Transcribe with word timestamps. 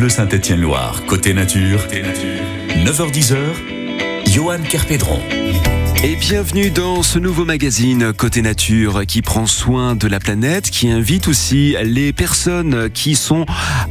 Bleu 0.00 0.08
Saint-Étienne-Loire, 0.08 1.04
côté 1.04 1.34
nature. 1.34 1.86
9h10h, 2.86 3.36
Johan 4.32 4.62
Kerpédron. 4.62 5.20
Et 6.02 6.16
bienvenue 6.16 6.70
dans 6.70 7.02
ce 7.02 7.18
nouveau 7.18 7.44
magazine 7.44 8.14
Côté 8.14 8.40
Nature 8.40 9.02
qui 9.06 9.20
prend 9.20 9.44
soin 9.44 9.94
de 9.94 10.08
la 10.08 10.18
planète, 10.18 10.70
qui 10.70 10.88
invite 10.88 11.28
aussi 11.28 11.76
les 11.82 12.14
personnes 12.14 12.88
qui 12.88 13.14
sont 13.14 13.44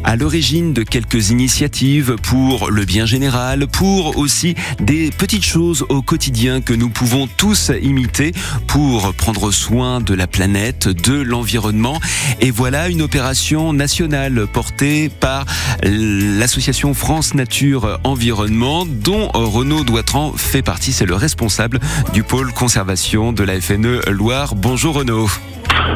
à 0.03 0.15
l'origine 0.15 0.73
de 0.73 0.81
quelques 0.81 1.29
initiatives 1.29 2.15
pour 2.23 2.71
le 2.71 2.83
bien 2.83 3.05
général, 3.05 3.67
pour 3.67 4.17
aussi 4.17 4.55
des 4.79 5.11
petites 5.11 5.45
choses 5.45 5.85
au 5.89 6.01
quotidien 6.01 6.61
que 6.61 6.73
nous 6.73 6.89
pouvons 6.89 7.27
tous 7.27 7.71
imiter 7.79 8.31
pour 8.65 9.13
prendre 9.13 9.51
soin 9.51 10.01
de 10.01 10.15
la 10.15 10.25
planète, 10.25 10.87
de 10.87 11.21
l'environnement. 11.21 11.99
Et 12.41 12.49
voilà 12.49 12.89
une 12.89 13.03
opération 13.03 13.71
nationale 13.71 14.47
portée 14.51 15.09
par 15.09 15.45
l'association 15.83 16.95
France 16.95 17.35
Nature 17.35 17.99
Environnement 18.03 18.87
dont 18.87 19.27
Renaud 19.27 19.83
Doitran 19.83 20.33
fait 20.35 20.63
partie, 20.63 20.91
c'est 20.91 21.05
le 21.05 21.13
responsable 21.13 21.79
du 22.13 22.23
pôle 22.23 22.51
conservation 22.53 23.33
de 23.33 23.43
la 23.43 23.59
FNE 23.59 24.01
Loire. 24.09 24.55
Bonjour 24.55 24.95
Renaud. 24.95 25.27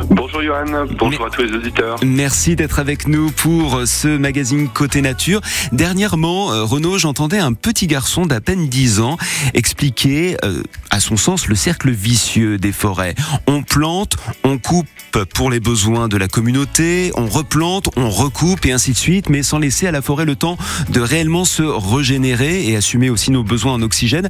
Bonjour 0.09 0.41
Johan, 0.41 0.85
bonjour 0.97 1.25
à 1.25 1.29
tous 1.29 1.43
les 1.43 1.51
auditeurs. 1.51 1.97
Merci 2.03 2.55
d'être 2.55 2.79
avec 2.79 3.07
nous 3.07 3.31
pour 3.31 3.81
ce 3.85 4.17
magazine 4.17 4.67
Côté 4.67 5.01
Nature. 5.01 5.41
Dernièrement, 5.71 6.51
euh, 6.51 6.63
Renaud, 6.63 6.97
j'entendais 6.97 7.37
un 7.37 7.53
petit 7.53 7.87
garçon 7.87 8.25
d'à 8.25 8.41
peine 8.41 8.67
10 8.67 8.99
ans 8.99 9.17
expliquer, 9.53 10.37
euh, 10.43 10.63
à 10.89 10.99
son 10.99 11.17
sens, 11.17 11.47
le 11.47 11.55
cercle 11.55 11.91
vicieux 11.91 12.57
des 12.57 12.71
forêts. 12.71 13.15
On 13.47 13.63
plante, 13.63 14.17
on 14.43 14.57
coupe 14.57 14.87
pour 15.33 15.49
les 15.49 15.59
besoins 15.59 16.07
de 16.07 16.17
la 16.17 16.27
communauté, 16.27 17.11
on 17.15 17.27
replante, 17.27 17.89
on 17.95 18.09
recoupe 18.09 18.65
et 18.65 18.71
ainsi 18.71 18.91
de 18.91 18.97
suite, 18.97 19.29
mais 19.29 19.43
sans 19.43 19.59
laisser 19.59 19.87
à 19.87 19.91
la 19.91 20.01
forêt 20.01 20.25
le 20.25 20.35
temps 20.35 20.57
de 20.89 21.01
réellement 21.01 21.45
se 21.45 21.63
régénérer 21.63 22.67
et 22.67 22.75
assumer 22.75 23.09
aussi 23.09 23.31
nos 23.31 23.43
besoins 23.43 23.73
en 23.73 23.81
oxygène. 23.81 24.29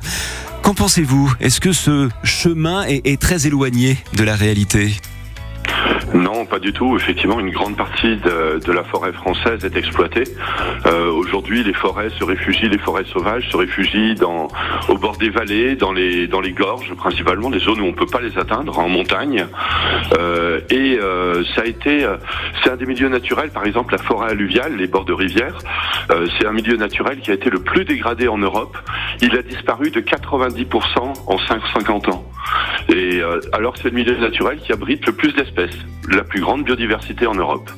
Qu'en 0.63 0.73
pensez-vous? 0.73 1.29
Est-ce 1.41 1.59
que 1.59 1.73
ce 1.73 2.07
chemin 2.23 2.85
est, 2.85 3.19
très 3.19 3.47
éloigné 3.47 3.97
de 4.15 4.23
la 4.23 4.33
réalité? 4.33 4.95
Non, 6.13 6.45
pas 6.45 6.59
du 6.59 6.71
tout. 6.73 6.95
Effectivement, 6.95 7.39
une 7.39 7.49
grande 7.49 7.75
partie 7.75 8.17
de, 8.17 8.71
la 8.71 8.83
forêt 8.83 9.13
française 9.13 9.65
est 9.65 9.75
exploitée. 9.75 10.23
Euh, 10.85 11.11
aujourd'hui, 11.11 11.63
les 11.63 11.73
forêts 11.73 12.09
se 12.11 12.23
réfugient, 12.23 12.69
les 12.69 12.77
forêts 12.77 13.05
sauvages 13.05 13.49
se 13.49 13.57
réfugient 13.57 14.15
au 14.89 14.97
bord 14.97 15.17
des 15.17 15.29
vallées, 15.29 15.75
dans 15.75 15.91
les, 15.91 16.27
gorges 16.55 16.93
principalement, 16.95 17.49
des 17.49 17.59
zones 17.59 17.79
où 17.81 17.85
on 17.85 17.87
ne 17.87 17.95
peut 17.95 18.05
pas 18.05 18.21
les 18.21 18.37
atteindre, 18.37 18.77
en 18.77 18.89
montagne. 18.89 19.47
Euh, 20.17 20.59
et 20.69 20.99
euh, 20.99 21.43
ça 21.55 21.61
a 21.61 21.65
été, 21.65 22.07
c'est 22.63 22.69
un 22.69 22.75
des 22.75 22.85
milieux 22.85 23.09
naturels, 23.09 23.49
par 23.49 23.65
exemple 23.65 23.93
la 23.93 23.99
forêt 23.99 24.31
alluviale, 24.31 24.75
les 24.77 24.87
bords 24.87 25.05
de 25.05 25.13
rivières. 25.13 25.57
c'est 26.37 26.45
un 26.45 26.51
milieu 26.51 26.77
naturel 26.77 27.19
qui 27.19 27.31
a 27.31 27.33
été 27.33 27.49
le 27.49 27.59
plus 27.59 27.85
dégradé 27.85 28.27
en 28.27 28.37
Europe. 28.37 28.77
Il 29.21 29.35
a 29.35 29.41
disparu 29.41 29.89
de 29.89 29.99
90% 29.99 30.67
en 31.27 31.35
5-50 31.37 32.11
ans. 32.11 32.25
Et 32.89 33.21
alors 33.53 33.75
c'est 33.77 33.85
le 33.85 33.95
milieu 33.95 34.15
naturel 34.17 34.59
qui 34.59 34.71
abrite 34.71 35.05
le 35.05 35.13
plus 35.13 35.33
d'espèces 35.33 35.77
la 36.09 36.23
plus 36.23 36.41
grande 36.41 36.63
biodiversité 36.63 37.27
en 37.27 37.35
Europe. 37.35 37.71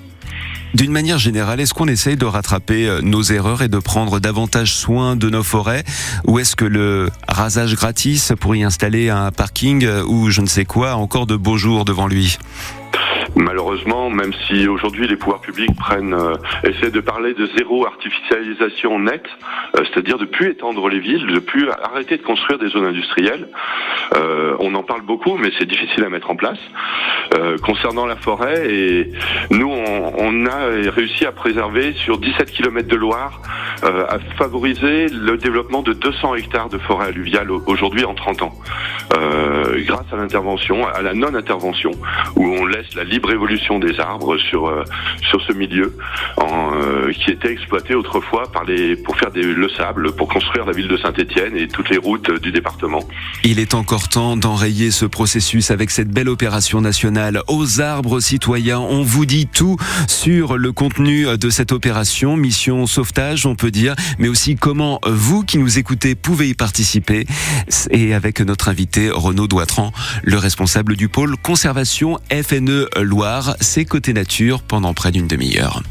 D'une 0.74 0.92
manière 0.92 1.18
générale, 1.18 1.62
est-ce 1.62 1.74
qu'on 1.74 1.88
essaye 1.88 2.18
de 2.18 2.26
rattraper 2.26 2.88
euh, 2.88 3.00
nos 3.02 3.24
erreurs 3.24 3.62
et 3.62 3.70
de 3.70 3.80
prendre 3.80 4.20
davantage 4.20 4.74
soin 4.74 5.16
de 5.16 5.30
nos 5.30 5.44
forêts? 5.44 5.86
Ou 6.28 6.40
est-ce 6.40 6.58
que 6.58 6.66
le 6.66 7.10
rasage 7.30 7.76
gratis 7.76 8.34
pour 8.42 8.58
y 8.58 8.64
installer 8.64 9.10
un 9.10 9.32
parking 9.32 9.86
euh, 9.86 10.04
ou 10.04 10.30
je 10.30 10.42
ne 10.42 10.48
sais 10.48 10.66
quoi 10.66 10.92
a 10.92 10.96
encore 10.96 11.28
de 11.28 11.38
beaux 11.38 11.56
jours 11.56 11.86
devant 11.86 12.08
lui? 12.08 12.38
Malheureusement, 13.36 14.10
même 14.10 14.34
si 14.48 14.68
aujourd'hui 14.68 15.08
les 15.08 15.16
pouvoirs 15.16 15.42
publics 15.42 15.76
prennent, 15.76 16.14
euh, 16.14 16.36
essaient 16.64 16.92
de 16.92 17.00
parler 17.00 17.34
de 17.34 17.48
zéro 17.58 17.86
artificialisation 17.86 19.00
nette, 19.00 19.28
euh, 19.76 19.84
c'est-à-dire 19.86 20.18
de 20.18 20.26
plus 20.26 20.52
étendre 20.52 20.88
les 20.90 21.00
villes, 21.00 21.26
de 21.28 21.40
plus 21.40 21.70
arrêter 21.70 22.18
de 22.18 22.24
construire 22.24 22.60
des 22.60 22.68
zones 22.68 22.86
industrielles. 22.86 23.50
Euh, 24.16 24.56
on 24.60 24.74
en 24.76 24.84
parle 24.84 25.02
beaucoup, 25.02 25.38
mais 25.38 25.52
c'est 25.58 25.66
difficile 25.66 26.04
à 26.04 26.10
mettre 26.10 26.30
en 26.30 26.36
place. 26.36 26.60
concernant 27.64 28.06
la 28.06 28.16
forêt, 28.16 29.10
nous, 29.50 29.68
on, 29.68 30.14
on, 30.18 30.46
a 30.46 30.92
réussi 30.92 31.26
à 31.26 31.32
préserver 31.32 31.94
sur 31.94 32.18
17 32.18 32.52
km 32.52 32.88
de 32.88 32.96
Loire, 32.96 33.42
à 33.84 34.20
favoriser 34.38 35.08
le 35.10 35.38
développement 35.38 35.82
de 35.82 35.94
200 35.94 36.36
hectares 36.36 36.70
de 36.70 36.78
forêt 36.78 37.08
alluviale 37.08 37.52
aujourd'hui 37.52 38.06
en 38.06 38.14
30 38.14 38.44
ans, 38.44 38.54
grâce 39.12 40.06
à 40.14 40.16
l'intervention, 40.16 40.88
à 40.88 41.02
la 41.02 41.14
non-intervention, 41.14 41.92
où 42.36 42.46
on 42.46 42.66
laisse 42.66 42.94
la 42.96 43.04
libre 43.16 43.32
évolution 43.32 43.80
des 43.80 43.98
arbres 44.00 44.38
sur 44.38 44.68
euh, 44.68 44.84
sur 45.30 45.42
ce 45.42 45.54
milieu 45.54 45.96
en, 46.38 46.72
euh, 46.74 47.12
qui 47.14 47.32
était 47.32 47.52
exploité 47.52 47.96
autrefois 47.96 48.52
par 48.52 48.66
les 48.66 48.98
pour 48.98 49.16
faire 49.18 49.32
des, 49.32 49.42
le 49.42 49.70
sable 49.70 50.12
pour 50.12 50.28
construire 50.28 50.66
la 50.66 50.74
ville 50.74 50.90
de 50.90 50.98
Saint-Étienne 50.98 51.56
et 51.56 51.68
toutes 51.68 51.90
les 51.90 51.98
routes 51.98 52.30
du 52.42 52.52
département. 52.52 53.00
Il 53.44 53.60
est 53.60 53.74
encore 53.74 54.10
temps 54.10 54.36
d'enrayer 54.36 54.92
ce 54.92 55.06
processus 55.06 55.72
avec 55.72 55.92
cette 55.92 56.10
belle 56.10 56.28
opération 56.28 56.82
nationale 56.82 57.42
aux 57.48 57.80
arbres 57.80 58.20
citoyens. 58.20 58.80
On 58.80 59.02
vous 59.02 59.26
dit 59.26 59.48
tout 59.48 59.78
sur 60.08 60.58
le 60.58 60.72
contenu 60.74 61.26
de 61.38 61.50
cette 61.50 61.72
opération, 61.72 62.36
mission 62.36 62.86
sauvetage, 62.86 63.46
on 63.46 63.56
peut 63.56 63.72
dire, 63.72 63.96
mais 64.20 64.28
aussi 64.28 64.56
comment 64.56 65.00
vous 65.08 65.44
qui 65.44 65.58
nous 65.58 65.80
écoutez 65.80 66.16
pouvez 66.16 66.50
y 66.50 66.54
participer. 66.54 67.26
Et 67.92 68.14
avec 68.14 68.42
notre 68.42 68.68
invité 68.68 69.10
Renaud 69.10 69.48
Doitran, 69.48 69.94
le 70.24 70.38
responsable 70.38 70.98
du 70.98 71.08
pôle 71.08 71.38
conservation 71.38 72.18
FNE 72.30 72.88
Loire, 73.06 73.56
c'est 73.62 73.86
côté 73.86 74.14
nature 74.14 74.64
pendant 74.64 74.96
près 74.96 75.12
d'une 75.12 75.28
demi-heure. 75.28 75.84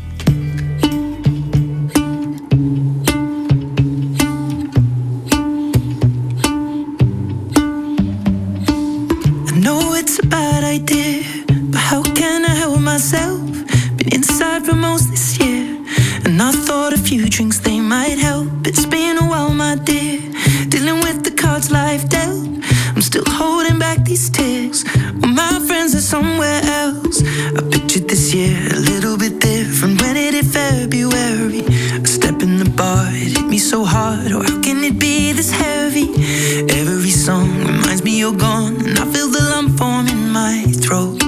And 38.83 38.99
I 38.99 39.05
feel 39.13 39.29
the 39.29 39.43
lump 39.53 39.79
form 39.79 40.07
in 40.09 40.31
my 40.31 40.65
throat. 40.83 41.21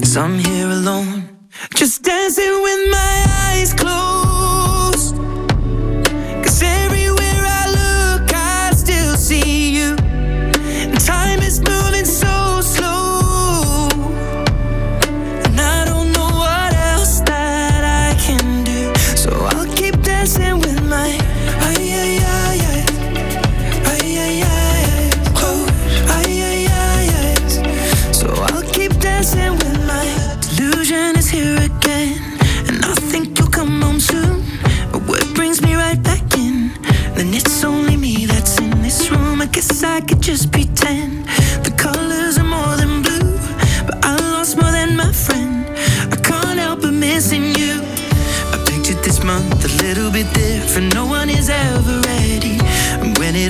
Cause 0.00 0.16
I'm 0.16 0.38
here 0.38 0.68
alone. 0.68 1.28
Just 1.74 2.02
dancing 2.02 2.62
with 2.62 2.90
my 2.90 3.05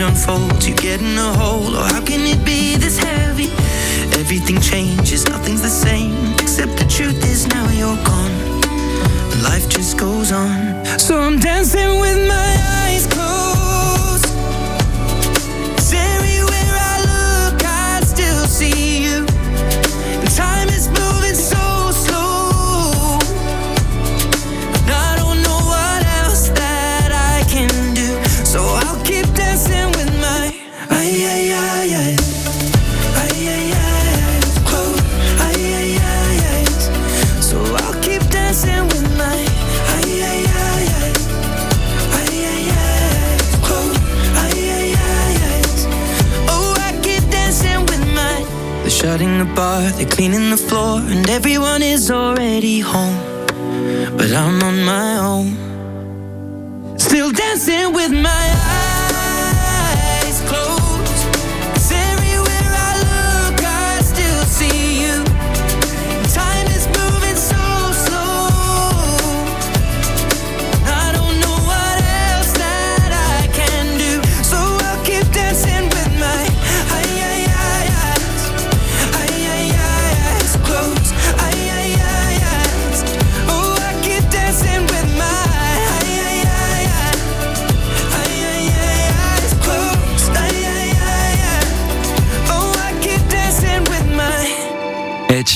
unfolds, 0.06 0.68
you 0.68 0.74
get 0.74 1.00
in 1.00 1.18
a 1.18 1.32
hole. 1.34 1.74
Or 1.74 1.80
oh, 1.80 1.88
how 1.92 2.00
can 2.00 2.20
it 2.20 2.44
be 2.44 2.76
this 2.76 2.98
heavy? 2.98 3.50
Everything 4.20 4.60
changes, 4.60 5.28
nothing's 5.28 5.62
the 5.62 5.68
same. 5.68 6.32
Except 6.34 6.76
the 6.76 6.86
truth 6.86 7.22
is 7.24 7.46
now 7.48 7.68
you're 7.70 8.02
gone. 8.04 8.34
Life 9.42 9.68
just 9.68 9.98
goes 9.98 10.32
on. 10.32 10.84
So 10.98 11.20
I'm 11.20 11.38
dancing 11.38 12.00
with 12.00 12.28
my 12.28 12.45
cleaning 50.26 50.50
the 50.50 50.56
floor, 50.56 50.98
and 51.12 51.30
everyone 51.30 51.82
is 51.82 52.10
already 52.10 52.80
home. 52.80 53.16
But 54.16 54.32
I'm 54.32 54.60
on 54.60 54.82
my 54.82 55.05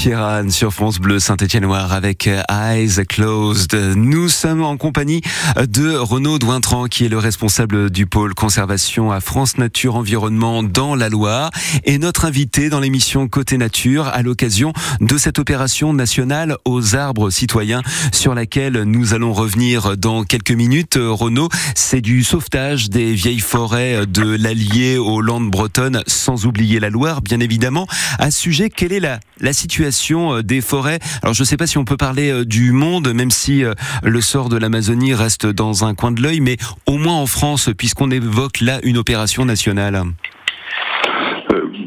Sheeran 0.00 0.48
sur 0.48 0.72
France 0.72 0.98
Bleu 0.98 1.18
Saint-Étienne-Noir 1.18 1.92
avec 1.92 2.26
euh, 2.26 2.40
Eyes 2.48 3.04
Closed. 3.06 3.74
Nous 3.96 4.30
sommes 4.30 4.62
en 4.62 4.78
compagnie 4.78 5.20
de 5.58 5.94
Renaud 5.94 6.38
Douintran 6.38 6.86
qui 6.86 7.04
est 7.04 7.10
le 7.10 7.18
responsable 7.18 7.90
du 7.90 8.06
pôle 8.06 8.32
conservation 8.32 9.12
à 9.12 9.20
France 9.20 9.58
Nature 9.58 9.96
Environnement 9.96 10.62
dans 10.62 10.94
la 10.94 11.10
Loire 11.10 11.50
et 11.84 11.98
notre 11.98 12.24
invité 12.24 12.70
dans 12.70 12.80
l'émission 12.80 13.28
Côté 13.28 13.58
Nature 13.58 14.08
à 14.08 14.22
l'occasion 14.22 14.72
de 15.02 15.18
cette 15.18 15.38
opération 15.38 15.92
nationale 15.92 16.56
aux 16.64 16.96
arbres 16.96 17.28
citoyens 17.28 17.82
sur 18.10 18.34
laquelle 18.34 18.84
nous 18.84 19.12
allons 19.12 19.34
revenir 19.34 19.98
dans 19.98 20.24
quelques 20.24 20.50
minutes. 20.50 20.96
Euh, 20.96 21.10
Renaud, 21.10 21.50
c'est 21.74 22.00
du 22.00 22.24
sauvetage 22.24 22.88
des 22.88 23.12
vieilles 23.12 23.38
forêts 23.38 24.06
de 24.06 24.22
l'Allier 24.22 24.96
aux 24.96 25.20
Landes 25.20 25.50
bretonnes 25.50 26.02
sans 26.06 26.46
oublier 26.46 26.80
la 26.80 26.88
Loire 26.88 27.20
bien 27.20 27.40
évidemment. 27.40 27.86
À 28.18 28.30
ce 28.30 28.40
sujet, 28.40 28.70
quelle 28.70 28.94
est 28.94 29.00
la, 29.00 29.20
la 29.40 29.52
situation 29.52 29.89
euh, 30.12 30.42
des 30.42 30.60
forêts 30.60 30.98
Alors 31.22 31.34
je 31.34 31.42
ne 31.42 31.46
sais 31.46 31.56
pas 31.56 31.66
si 31.66 31.78
on 31.78 31.84
peut 31.84 31.96
parler 31.96 32.30
euh, 32.30 32.44
du 32.44 32.72
monde, 32.72 33.12
même 33.12 33.30
si 33.30 33.64
euh, 33.64 33.74
le 34.02 34.20
sort 34.20 34.48
de 34.48 34.56
l'Amazonie 34.56 35.14
reste 35.14 35.46
dans 35.46 35.84
un 35.84 35.94
coin 35.94 36.12
de 36.12 36.22
l'œil, 36.22 36.40
mais 36.40 36.56
au 36.86 36.98
moins 36.98 37.16
en 37.16 37.26
France, 37.26 37.70
puisqu'on 37.76 38.10
évoque 38.10 38.60
là 38.60 38.80
une 38.82 38.98
opération 38.98 39.44
nationale. 39.44 40.02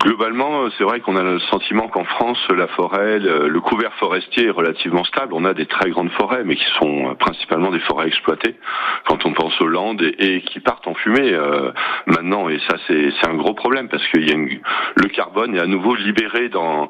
Euh, 0.05 0.09
Globalement, 0.13 0.69
c'est 0.77 0.83
vrai 0.83 0.99
qu'on 0.99 1.15
a 1.15 1.23
le 1.23 1.39
sentiment 1.39 1.87
qu'en 1.87 2.03
France, 2.03 2.37
la 2.55 2.67
forêt, 2.67 3.19
le, 3.19 3.59
couvert 3.61 3.93
forestier 3.95 4.47
est 4.47 4.51
relativement 4.51 5.03
stable. 5.05 5.33
On 5.33 5.43
a 5.45 5.53
des 5.53 5.65
très 5.65 5.89
grandes 5.89 6.11
forêts, 6.11 6.43
mais 6.45 6.55
qui 6.55 6.65
sont 6.79 7.09
euh, 7.11 7.13
principalement 7.15 7.71
des 7.71 7.79
forêts 7.79 8.07
exploitées. 8.07 8.55
Quand 9.05 9.25
on 9.25 9.33
pense 9.33 9.59
aux 9.61 9.67
Landes 9.67 10.01
et, 10.01 10.35
et 10.35 10.41
qui 10.41 10.59
partent 10.59 10.87
en 10.87 10.93
fumée 10.93 11.33
euh, 11.33 11.71
maintenant, 12.05 12.49
et 12.49 12.59
ça 12.69 12.75
c'est 12.87 13.11
c'est 13.19 13.27
un 13.27 13.35
gros 13.35 13.53
problème 13.53 13.87
parce 13.89 14.05
que 14.09 14.19
y 14.19 14.29
a 14.31 14.35
une- 14.35 14.59
le 14.95 15.09
carbone 15.09 15.55
est 15.55 15.59
à 15.59 15.65
nouveau 15.67 15.95
libéré 15.95 16.49
dans 16.49 16.89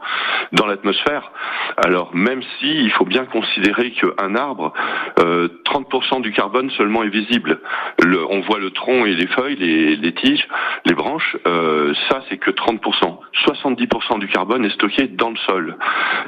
dans 0.52 0.66
l'atmosphère. 0.66 1.32
Alors 1.78 2.14
même 2.16 2.42
si 2.60 2.68
il 2.84 2.92
faut 2.92 3.06
bien 3.06 3.26
considérer 3.26 3.92
qu'un 3.92 4.36
arbre, 4.36 4.74
euh, 5.20 5.48
30% 5.66 6.22
du 6.22 6.32
carbone 6.32 6.70
seulement 6.72 7.04
est 7.04 7.10
visible. 7.10 7.60
Le- 8.04 8.26
on 8.30 8.42
voit 8.42 8.60
le 8.60 8.72
tronc 8.72 9.06
et 9.06 9.14
les 9.14 9.28
feuilles, 9.28 9.56
les, 9.56 9.96
les 9.96 10.14
tiges, 10.14 10.48
les 10.86 10.94
branches. 10.96 11.38
euh, 11.48 11.94
ça 12.10 12.22
c'est 12.30 12.38
que 12.38 12.52
30%. 12.52 13.03
70% 13.46 14.20
du 14.20 14.28
carbone 14.28 14.66
est 14.66 14.74
stocké 14.74 15.08
dans 15.08 15.30
le 15.30 15.38
sol. 15.38 15.78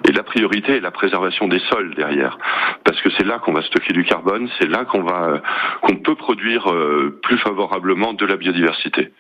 Et 0.07 0.11
la 0.11 0.23
priorité 0.23 0.77
est 0.77 0.81
la 0.81 0.91
préservation 0.91 1.47
des 1.47 1.59
sols 1.59 1.95
derrière, 1.95 2.37
parce 2.83 2.99
que 3.01 3.09
c'est 3.11 3.25
là 3.25 3.39
qu'on 3.39 3.53
va 3.53 3.61
stocker 3.63 3.93
du 3.93 4.03
carbone, 4.03 4.49
c'est 4.59 4.69
là 4.69 4.85
qu'on 4.85 5.03
va 5.03 5.41
qu'on 5.81 5.97
peut 5.97 6.15
produire 6.15 6.71
euh, 6.71 7.19
plus 7.23 7.37
favorablement 7.37 8.13
de 8.13 8.25
la 8.25 8.35
biodiversité. 8.35 9.11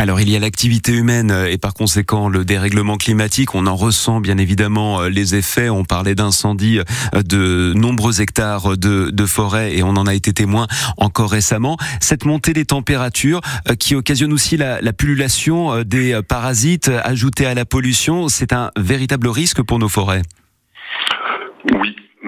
Alors 0.00 0.18
il 0.18 0.30
y 0.30 0.36
a 0.36 0.38
l'activité 0.38 0.92
humaine 0.92 1.30
euh, 1.30 1.50
et 1.50 1.58
par 1.58 1.74
conséquent 1.74 2.30
le 2.30 2.42
dérèglement 2.46 2.96
climatique. 2.96 3.54
On 3.54 3.66
en 3.66 3.76
ressent 3.76 4.20
bien 4.20 4.38
évidemment 4.38 5.02
euh, 5.02 5.08
les 5.10 5.34
effets. 5.34 5.68
On 5.68 5.84
parlait 5.84 6.14
d'incendies 6.14 6.78
euh, 7.14 7.22
de 7.22 7.74
nombreux 7.76 8.22
hectares 8.22 8.78
de, 8.78 9.10
de 9.10 9.26
forêt 9.26 9.76
et 9.76 9.82
on 9.82 9.90
en 9.90 10.06
a 10.06 10.14
été 10.14 10.32
témoin 10.32 10.68
encore 10.96 11.30
récemment. 11.30 11.76
Cette 12.00 12.24
montée 12.24 12.54
des 12.54 12.64
températures 12.64 13.42
qui 13.78 13.94
occasionne 13.94 14.32
aussi 14.32 14.56
la, 14.56 14.80
la 14.80 14.94
pullulation 14.94 15.82
des 15.82 16.18
parasites 16.26 16.88
ajoutés 17.04 17.44
à 17.44 17.52
la 17.52 17.66
pollution, 17.66 18.28
c'est 18.28 18.54
un 18.54 18.70
véritable 18.78 19.28
risque 19.28 19.62
pour 19.62 19.78
nos 19.78 19.88
forêts. 19.90 20.22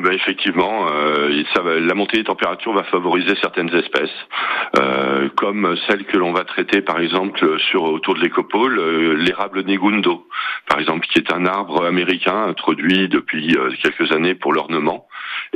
Ben 0.03 0.13
effectivement, 0.15 0.89
euh, 0.91 1.43
ça 1.55 1.63
va- 1.63 1.79
la 1.79 1.95
montée 1.95 2.17
des 2.19 2.25
températures 2.25 2.73
va 2.73 2.83
favoriser 2.85 3.35
certaines 3.41 3.73
espèces, 3.75 4.11
euh, 4.79 5.29
comme 5.37 5.77
celles 5.87 6.05
que 6.05 6.17
l'on 6.19 6.33
va 6.33 6.43
traiter 6.45 6.83
par 6.83 6.99
exemple 6.99 7.59
sur 7.71 7.85
autour 7.85 8.15
de 8.15 8.21
l'écopole, 8.21 8.79
euh, 8.81 9.15
l'érable 9.15 9.63
negundo, 9.63 10.27
par 10.69 10.81
exemple, 10.81 11.07
qui 11.07 11.19
est 11.21 11.33
un 11.33 11.47
arbre 11.47 11.85
américain 11.85 12.45
introduit 12.49 13.09
depuis 13.09 13.57
euh, 13.57 13.71
quelques 13.81 14.11
années 14.11 14.35
pour 14.35 14.53
l'ornement 14.53 15.07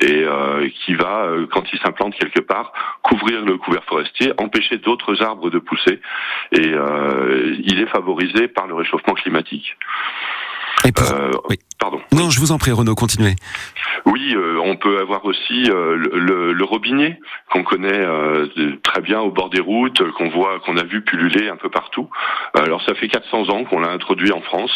et 0.00 0.22
euh, 0.24 0.68
qui 0.84 0.94
va, 0.94 1.28
quand 1.52 1.64
il 1.72 1.78
s'implante 1.80 2.14
quelque 2.14 2.40
part, 2.40 2.72
couvrir 3.02 3.44
le 3.44 3.56
couvert 3.58 3.82
forestier, 3.84 4.32
empêcher 4.38 4.78
d'autres 4.78 5.22
arbres 5.22 5.50
de 5.50 5.58
pousser, 5.58 6.00
et 6.52 6.68
euh, 6.72 7.56
il 7.64 7.80
est 7.80 7.86
favorisé 7.86 8.46
par 8.48 8.66
le 8.68 8.74
réchauffement 8.74 9.14
climatique. 9.14 9.76
Et 10.84 10.92
pour- 10.92 11.46
oui. 11.50 11.56
Pardon. 11.78 12.00
Non, 12.12 12.30
je 12.30 12.40
vous 12.40 12.52
en 12.52 12.58
prie, 12.58 12.72
Renaud, 12.72 12.94
continuez. 12.94 13.34
Oui, 14.06 14.34
euh, 14.34 14.58
on 14.64 14.76
peut 14.76 14.98
avoir 15.00 15.24
aussi 15.24 15.68
euh, 15.70 15.96
le, 15.96 16.52
le- 16.52 16.64
robinet 16.64 17.20
qu'on 17.50 17.62
connaît 17.62 17.92
euh, 17.92 18.46
très 18.82 19.00
bien 19.00 19.20
au 19.20 19.30
bord 19.30 19.50
des 19.50 19.60
routes, 19.60 20.02
qu'on 20.12 20.28
voit, 20.30 20.58
qu'on 20.60 20.76
a 20.78 20.82
vu 20.84 21.02
pulluler 21.02 21.48
un 21.48 21.56
peu 21.56 21.68
partout. 21.68 22.08
Alors 22.54 22.82
ça 22.82 22.94
fait 22.94 23.08
400 23.08 23.48
ans 23.50 23.64
qu'on 23.64 23.80
l'a 23.80 23.90
introduit 23.90 24.32
en 24.32 24.40
France, 24.40 24.72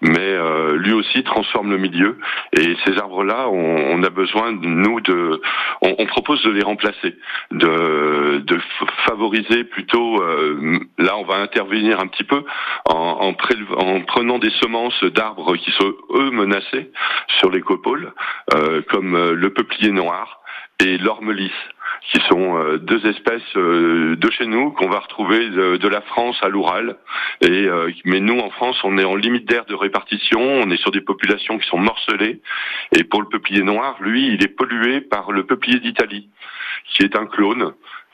mais 0.00 0.18
euh, 0.20 0.76
lui 0.76 0.92
aussi 0.92 1.22
transforme 1.24 1.70
le 1.70 1.78
milieu. 1.78 2.18
Et 2.56 2.76
ces 2.84 2.96
arbres-là, 2.98 3.48
on, 3.48 3.98
on 3.98 4.02
a 4.04 4.10
besoin 4.10 4.52
nous 4.52 5.00
de, 5.00 5.40
on, 5.82 5.94
on 5.98 6.06
propose 6.06 6.42
de 6.44 6.50
les 6.50 6.62
remplacer, 6.62 7.16
de, 7.50 8.42
favoriser 9.06 9.64
plutôt. 9.64 10.22
euh, 10.22 10.78
là, 10.98 11.16
on 11.16 11.24
va 11.24 11.36
intervenir 11.36 12.00
un 12.00 12.06
petit 12.06 12.24
peu 12.24 12.44
en, 12.88 12.94
en, 12.94 13.32
prélev- 13.32 13.74
en 13.76 14.00
prenant 14.02 14.38
des 14.38 14.50
semences 14.60 15.02
d'arbres 15.04 15.56
qui 15.56 15.70
sont 15.72 15.92
eux 16.14 16.30
menacés 16.42 16.90
sur 17.38 17.50
les 17.50 17.60
copoles, 17.60 18.12
euh, 18.54 18.82
comme 18.90 19.14
euh, 19.14 19.34
le 19.34 19.50
peuplier 19.52 19.92
noir 19.92 20.40
et 20.80 20.98
l'orme 20.98 21.32
lisse 21.32 21.52
qui 22.10 22.18
sont 22.28 22.58
euh, 22.58 22.78
deux 22.78 23.06
espèces 23.06 23.54
de 23.54 24.30
chez 24.30 24.46
nous 24.46 24.72
qu'on 24.72 24.88
va 24.88 24.98
retrouver 24.98 25.50
de, 25.50 25.88
la 25.88 26.00
France 26.00 26.36
à 26.42 26.48
l'Oural. 26.48 26.96
Et 27.40 27.68
mais 28.04 28.18
nous 28.18 28.38
en 28.40 28.50
France, 28.50 28.78
on 28.82 28.98
est 28.98 29.04
en 29.04 29.14
limite 29.14 29.48
d'air 29.48 29.64
de 29.66 29.74
répartition, 29.74 30.40
on 30.40 30.70
est 30.70 30.76
sur 30.78 30.90
des 30.90 31.00
populations 31.00 31.58
qui 31.58 31.68
sont 31.68 31.78
morcelées. 31.78 32.40
Et 32.96 33.04
pour 33.04 33.22
le 33.22 33.28
peuplier 33.28 33.62
noir, 33.62 33.96
lui, 34.00 34.34
il 34.34 34.42
est 34.42 34.48
pollué 34.56 35.00
par 35.00 35.30
le 35.30 35.44
peuplier 35.44 35.78
d'Italie, 35.78 36.28
qui 36.92 37.04
est 37.04 37.16
un 37.16 37.26
clone. 37.26 37.72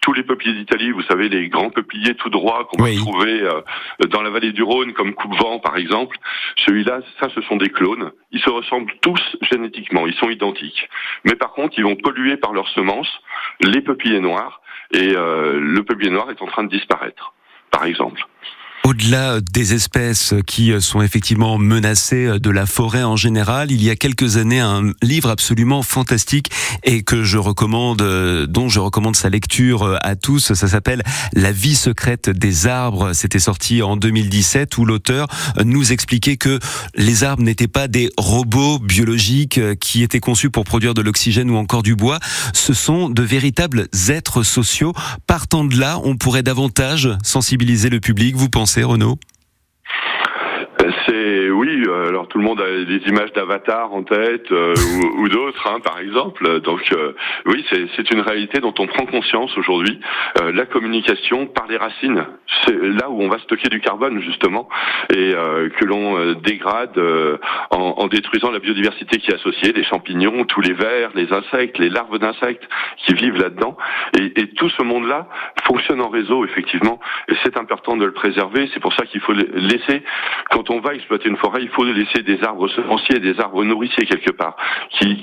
Tous 0.09 0.15
les 0.15 0.23
peupliers 0.23 0.55
d'Italie, 0.55 0.91
vous 0.91 1.03
savez, 1.03 1.29
les 1.29 1.51
grands 1.51 1.69
peupliers 1.69 2.15
tout 2.15 2.31
droits 2.31 2.65
qu'on 2.65 2.83
Oui. 2.83 2.97
va 2.97 3.01
trouver 3.03 3.43
euh, 3.43 3.61
dans 4.09 4.23
la 4.23 4.31
vallée 4.31 4.53
du 4.53 4.63
Rhône, 4.63 4.95
comme 4.95 5.13
Coupe-Vent 5.13 5.59
par 5.59 5.77
exemple, 5.77 6.17
celui-là, 6.65 7.01
ça, 7.21 7.29
ce 7.35 7.43
sont 7.43 7.57
des 7.57 7.69
clones. 7.69 8.11
Ils 8.33 8.41
se 8.41 8.49
ressemblent 8.49 8.95
tous 9.03 9.21
génétiquement, 9.43 10.07
ils 10.07 10.15
sont 10.15 10.31
identiques. 10.31 10.89
Mais 11.27 11.35
par 11.35 11.53
contre, 11.53 11.75
ils 11.77 11.85
vont 11.85 11.95
polluer 11.95 12.39
par 12.39 12.55
leurs 12.55 12.69
semences 12.71 13.21
les 13.61 13.83
peupliers 13.83 14.21
noirs, 14.21 14.63
et 14.95 15.15
euh, 15.15 15.61
le 15.61 15.83
peuplier 15.83 16.11
noir 16.11 16.31
est 16.31 16.41
en 16.41 16.47
train 16.47 16.65
de 16.65 16.71
disparaître, 16.71 17.35
par 17.71 17.85
exemple. 17.85 18.25
Au-delà 18.89 19.43
des 19.43 19.75
espèces 19.75 20.33
qui 20.47 20.73
sont 20.81 21.03
effectivement 21.03 21.59
menacées 21.59 22.39
de 22.41 22.49
la 22.49 22.65
forêt 22.65 23.03
en 23.03 23.17
général, 23.17 23.71
il 23.71 23.83
y 23.83 23.91
a 23.91 23.97
quelques 23.97 24.39
années 24.39 24.61
un 24.61 24.95
livre 25.03 25.29
absolument 25.29 25.83
fantastique 25.83 26.51
et 26.85 27.03
que 27.03 27.23
je 27.23 27.37
recommande, 27.37 28.01
euh, 28.01 28.47
dont 28.47 28.71
je 28.71 28.81
recommande 28.81 29.15
sa 29.15 29.29
lecture 29.29 29.99
à 30.01 30.17
tous. 30.17 30.55
Ça 30.55 30.69
s'appelle 30.69 31.03
La 31.35 31.53
vie 31.53 31.75
secrète 31.75 32.31
des 32.31 32.67
arbres. 32.67 33.13
C'était 33.13 33.39
sorti 33.39 33.83
en 33.83 33.99
2017 33.99 34.79
où 34.79 34.87
l'auteur 34.87 35.27
nous 35.63 35.93
expliquait 35.93 36.39
que 36.39 36.59
les 36.95 37.25
arbres 37.25 37.43
n'étaient 37.43 37.69
pas 37.69 37.89
des 37.89 38.11
robots 38.17 38.79
biologiques 38.79 39.61
qui 39.81 40.03
étaient 40.03 40.19
conçus 40.19 40.49
pour 40.49 40.65
produire 40.65 40.95
de 40.95 41.03
l'oxygène 41.03 41.51
ou 41.51 41.57
encore 41.57 41.83
du 41.83 41.95
bois. 41.95 42.21
Ce 42.55 42.73
sont 42.73 43.11
de 43.11 43.23
véritables 43.23 43.89
êtres 44.09 44.45
sociaux. 44.45 44.95
Partant 45.27 45.67
de 45.67 45.79
là, 45.79 46.01
on 46.05 46.17
pourrait 46.17 46.43
davantage 46.43 47.11
sensibiliser 47.23 47.91
le 47.91 48.01
public. 48.01 48.35
Vous 48.35 48.49
pensez, 48.49 48.78
Renaud. 48.85 49.19
Euh, 50.83 50.91
C'est 51.09 51.51
oui. 51.51 51.85
euh, 51.87 52.09
Alors 52.09 52.29
tout 52.29 52.39
le 52.39 52.45
monde 52.45 52.61
a 52.61 52.85
des 52.85 53.01
images 53.09 53.33
d'Avatar 53.33 53.93
en 53.95 54.03
tête 54.03 54.51
euh, 54.53 54.75
ou, 54.77 55.23
ou 55.23 55.29
d'autres, 55.29 55.67
hein, 55.67 55.81
par 55.81 55.99
exemple. 55.99 56.61
Donc 56.61 56.83
euh, 56.93 57.13
oui, 57.47 57.65
c'est 57.97 58.11
une 58.11 58.21
réalité 58.21 58.61
dont 58.61 58.75
on 58.79 58.87
prend 58.87 59.07
conscience 59.07 59.57
aujourd'hui. 59.57 59.99
Euh, 60.41 60.53
la 60.53 60.67
communication 60.67 61.47
par 61.47 61.67
les 61.67 61.79
racines, 61.79 62.27
c'est 62.65 62.77
là 62.77 63.09
où 63.09 63.23
on 63.23 63.29
va 63.29 63.39
stocker 63.39 63.69
du 63.69 63.81
carbone 63.81 64.21
justement 64.21 64.69
et 65.15 65.33
euh, 65.35 65.71
que 65.71 65.85
l'on 65.85 66.19
euh, 66.19 66.35
dégrade 66.35 66.99
en, 67.71 67.79
en 67.79 68.07
détruisant 68.09 68.51
la 68.51 68.59
biodiversité 68.59 69.19
qui 69.19 69.31
est 69.31 69.35
associée, 69.35 69.73
les 69.73 69.85
champignons, 69.85 70.45
tous 70.45 70.61
les 70.61 70.75
vers, 70.75 71.11
les 71.15 71.33
insectes, 71.33 71.79
les 71.79 71.89
larves 71.89 72.19
d'insectes 72.19 72.69
qui 72.99 73.15
vivent 73.15 73.39
là-dedans. 73.41 73.77
Et, 74.19 74.41
et 74.41 74.49
tout 74.51 74.69
ce 74.69 74.83
monde-là 74.83 75.29
fonctionne 75.65 76.01
en 76.01 76.09
réseau 76.09 76.45
effectivement, 76.45 77.01
et 77.29 77.35
c'est 77.43 77.57
important 77.57 77.97
de 77.97 78.05
le 78.05 78.13
préserver. 78.13 78.69
C'est 78.75 78.81
pour 78.81 78.93
ça 78.93 79.07
qu'il 79.07 79.21
faut 79.21 79.33
laisser, 79.33 80.03
quand 80.51 80.71
on 80.71 80.81
va 80.81 80.95
exploiter 80.99 81.29
une 81.29 81.37
forêt, 81.37 81.63
il 81.63 81.71
faut 81.71 81.85
laisser 81.85 82.23
des 82.23 82.43
arbres 82.45 82.69
semenciers, 82.69 83.21
des 83.21 83.39
arbres 83.41 83.65
nourriciers 83.65 84.05
quelque 84.07 84.33
part, 84.33 84.57
qui, 84.99 85.19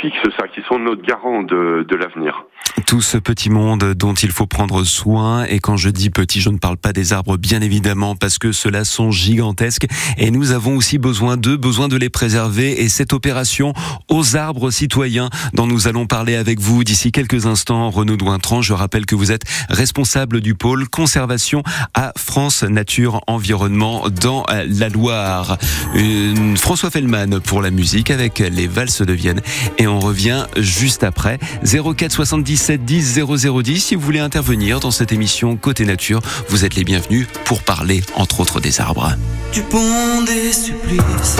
fixent 0.00 0.36
ça, 0.38 0.48
qui 0.48 0.60
sont 0.68 0.78
notre 0.78 1.02
garant 1.02 1.42
de, 1.42 1.86
l'avenir. 1.94 2.44
Tout 2.86 3.00
ce 3.00 3.18
petit 3.18 3.50
monde 3.50 3.94
dont 3.94 4.14
il 4.14 4.30
faut 4.30 4.46
prendre 4.46 4.84
soin. 4.84 5.44
Et 5.44 5.58
quand 5.58 5.76
je 5.76 5.90
dis 5.90 6.10
petit, 6.10 6.40
je 6.40 6.50
ne 6.50 6.58
parle 6.58 6.76
pas 6.76 6.92
des 6.92 7.12
arbres, 7.12 7.36
bien 7.36 7.60
évidemment, 7.60 8.14
parce 8.14 8.38
que 8.38 8.52
ceux-là 8.52 8.84
sont 8.84 9.10
gigantesques. 9.10 9.86
Et 10.16 10.30
nous 10.30 10.52
avons 10.52 10.76
aussi 10.76 10.98
besoin 10.98 11.36
d'eux, 11.36 11.56
besoin 11.56 11.88
de 11.88 11.96
les 11.96 12.08
préserver. 12.08 12.82
Et 12.82 12.88
cette 12.88 13.12
opération 13.12 13.72
aux 14.08 14.36
arbres 14.36 14.70
citoyens 14.70 15.28
dont 15.54 15.66
nous 15.66 15.88
allons 15.88 16.06
parler 16.06 16.36
avec 16.36 16.60
vous 16.60 16.84
d'ici 16.84 17.12
quelques 17.12 17.46
instants, 17.46 17.90
Renaud 17.90 18.16
Douintran, 18.16 18.62
je 18.62 18.72
rappelle 18.72 19.06
que 19.06 19.14
vous 19.14 19.32
êtes 19.32 19.44
responsable 19.68 20.40
du 20.40 20.54
pôle 20.54 20.88
conservation 20.88 21.62
à 21.94 22.12
France 22.16 22.62
Nature 22.62 23.20
Environnement 23.26 24.04
dans 24.08 24.44
Loire. 24.86 25.58
Une 25.94 26.56
François 26.56 26.90
Fellman 26.90 27.40
pour 27.40 27.62
la 27.62 27.70
musique 27.70 28.10
avec 28.10 28.38
les 28.38 28.66
valses 28.66 29.02
de 29.02 29.12
Vienne. 29.12 29.40
Et 29.78 29.86
on 29.86 29.98
revient 29.98 30.46
juste 30.56 31.02
après. 31.02 31.38
04 31.64 32.12
77 32.12 32.84
10 32.84 33.20
0010. 33.20 33.84
Si 33.84 33.94
vous 33.94 34.00
voulez 34.00 34.20
intervenir 34.20 34.80
dans 34.80 34.90
cette 34.90 35.12
émission 35.12 35.56
Côté 35.56 35.84
Nature, 35.84 36.20
vous 36.48 36.64
êtes 36.64 36.76
les 36.76 36.84
bienvenus 36.84 37.26
pour 37.44 37.62
parler 37.62 38.02
entre 38.14 38.40
autres 38.40 38.60
des 38.60 38.80
arbres. 38.80 39.12
du 39.52 39.62
pont 39.62 40.22
des 40.26 40.52
supplices 40.52 41.38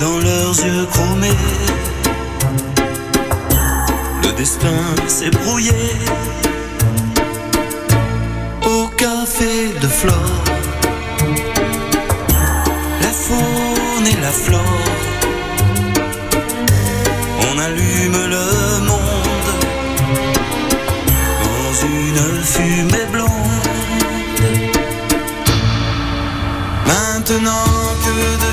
dans 0.00 0.18
leurs 0.18 0.64
yeux 0.64 0.86
chromés 0.86 1.69
destin 4.40 4.82
s'est 5.06 5.28
brouillé 5.28 5.82
au 8.64 8.86
café 8.96 9.54
de 9.82 9.86
Flore 9.86 10.44
la 13.02 13.12
faune 13.26 14.06
et 14.06 14.18
la 14.22 14.32
flore 14.44 14.88
on 17.48 17.58
allume 17.58 18.20
le 18.36 18.46
monde 18.90 19.52
dans 21.44 21.72
une 21.94 22.42
fumée 22.52 23.06
blonde. 23.12 23.68
Maintenant 26.86 27.74
que 28.04 28.12
deviennent, 28.44 28.49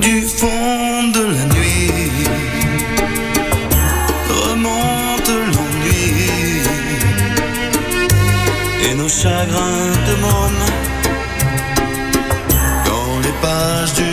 du 0.00 0.20
fond 0.22 1.10
de 1.16 1.22
la 1.36 1.44
nuit 1.54 1.90
remonte 4.42 5.32
l'ennui 5.52 6.04
et 8.84 8.94
nos 8.94 9.08
chagrins 9.08 9.94
de 10.08 10.14
môme 10.24 10.64
dans 12.86 13.18
les 13.24 13.34
pages 13.42 13.94
du 13.94 14.03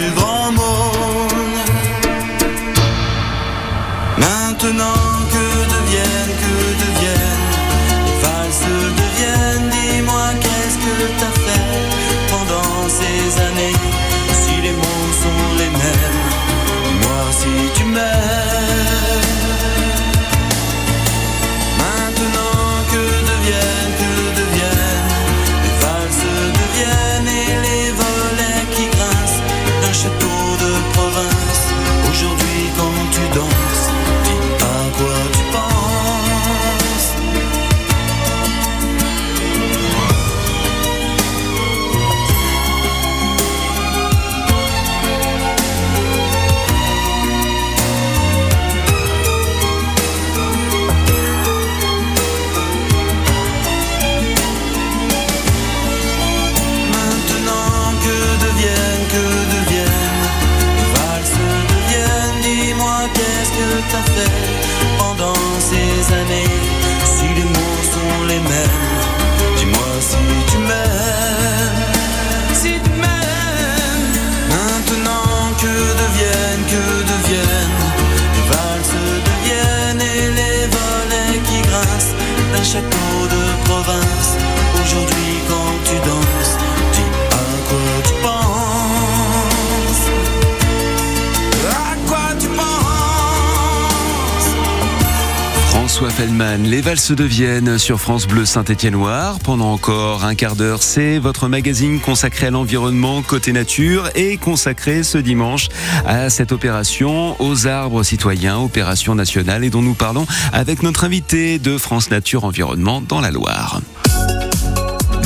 François 95.92 96.10
Fellman, 96.10 96.64
les 96.64 96.80
valses 96.80 97.12
de 97.12 97.26
Vienne 97.26 97.78
sur 97.78 98.00
France 98.00 98.26
Bleu 98.26 98.46
Saint-Étienne-Loire. 98.46 99.40
Pendant 99.40 99.74
encore 99.74 100.24
un 100.24 100.36
quart 100.36 100.56
d'heure, 100.56 100.82
c'est 100.84 101.20
votre 101.20 101.50
magazine 101.50 102.00
consacré 102.00 102.48
à 102.48 102.50
l'environnement 102.50 103.22
côté 103.22 103.52
nature 103.52 104.10
et 104.16 104.38
consacré 104.38 105.04
ce 105.04 105.18
dimanche 105.18 105.68
à 106.06 106.30
cette 106.30 106.54
opération 106.54 107.36
aux 107.42 107.68
arbres 107.68 108.04
citoyens, 108.04 108.58
opération 108.60 109.16
nationale 109.16 109.66
et 109.66 109.70
dont 109.70 109.82
nous 109.82 109.94
parlons 109.94 110.26
avec 110.54 110.82
notre 110.82 111.04
invité 111.04 111.60
de 111.60 111.78
France 111.78 112.10
Nature 112.10 112.46
Environnement 112.46 113.02
dans 113.02 113.20
la 113.20 113.32
Loire. 113.32 113.82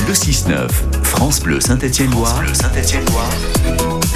Le 0.07 0.13
6-9, 0.13 0.67
France 1.03 1.41
Bleu 1.41 1.61
Saint-Étienne-Loire. 1.61 2.41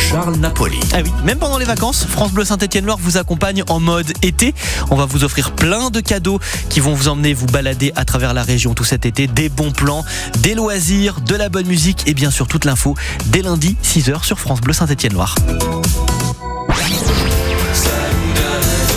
Charles 0.09 0.37
Napoli. 0.37 0.79
Ah 0.91 1.01
oui, 1.03 1.11
même 1.23 1.37
pendant 1.37 1.59
les 1.59 1.65
vacances, 1.65 2.03
France 2.09 2.31
Bleu 2.31 2.43
Saint-Étienne-Loire 2.43 2.97
vous 2.99 3.17
accompagne 3.17 3.63
en 3.69 3.79
mode 3.79 4.11
été. 4.23 4.55
On 4.89 4.95
va 4.95 5.05
vous 5.05 5.23
offrir 5.23 5.51
plein 5.51 5.91
de 5.91 5.99
cadeaux 5.99 6.39
qui 6.69 6.79
vont 6.79 6.95
vous 6.95 7.09
emmener 7.09 7.35
vous 7.35 7.45
balader 7.45 7.91
à 7.95 8.05
travers 8.05 8.33
la 8.33 8.41
région 8.41 8.73
tout 8.73 8.83
cet 8.83 9.05
été. 9.05 9.27
Des 9.27 9.49
bons 9.49 9.71
plans, 9.71 10.03
des 10.39 10.55
loisirs, 10.55 11.21
de 11.21 11.35
la 11.35 11.49
bonne 11.49 11.67
musique 11.67 12.07
et 12.07 12.15
bien 12.15 12.31
sûr 12.31 12.47
toute 12.47 12.65
l'info 12.65 12.95
dès 13.27 13.43
lundi 13.43 13.77
6h 13.83 14.23
sur 14.23 14.39
France 14.39 14.61
Bleu 14.61 14.73
Saint-Étienne-Loire. 14.73 15.35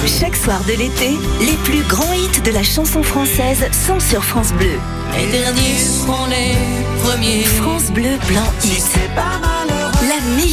Chaque 0.07 0.37
soir 0.37 0.63
de 0.65 0.73
l'été, 0.73 1.11
les 1.41 1.57
plus 1.65 1.83
grands 1.83 2.13
hits 2.15 2.41
de 2.43 2.53
la 2.53 2.63
chanson 2.63 3.03
française 3.03 3.67
sont 3.87 4.01
sur 4.01 4.25
France 4.25 4.53
Bleu. 4.55 4.79
Les 5.15 5.31
derniers 5.31 5.77
seront 5.77 6.27
les 6.27 6.55
premiers. 7.03 7.45
France 7.45 7.91
Bleu 7.91 8.17
Blanc 8.29 8.51
Hit. 8.65 9.42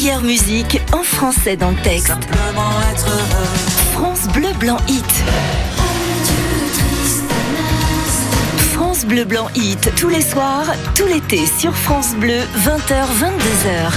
Meilleure 0.01 0.23
musique 0.23 0.79
en 0.93 1.03
français 1.03 1.57
dans 1.57 1.71
le 1.71 1.75
texte. 1.83 2.07
Simplement 2.07 2.71
être 2.89 3.05
heureux. 3.05 3.47
France 3.91 4.29
Bleu 4.33 4.47
Blanc 4.57 4.77
Hit. 4.87 5.03
France 8.71 9.05
Bleu 9.05 9.25
Blanc 9.25 9.49
Hit, 9.55 9.91
tous 9.97 10.07
les 10.07 10.21
soirs, 10.21 10.67
tout 10.95 11.05
l'été 11.05 11.45
sur 11.45 11.75
France 11.75 12.15
Bleu, 12.15 12.39
20h, 12.59 13.07
22h. 13.19 13.91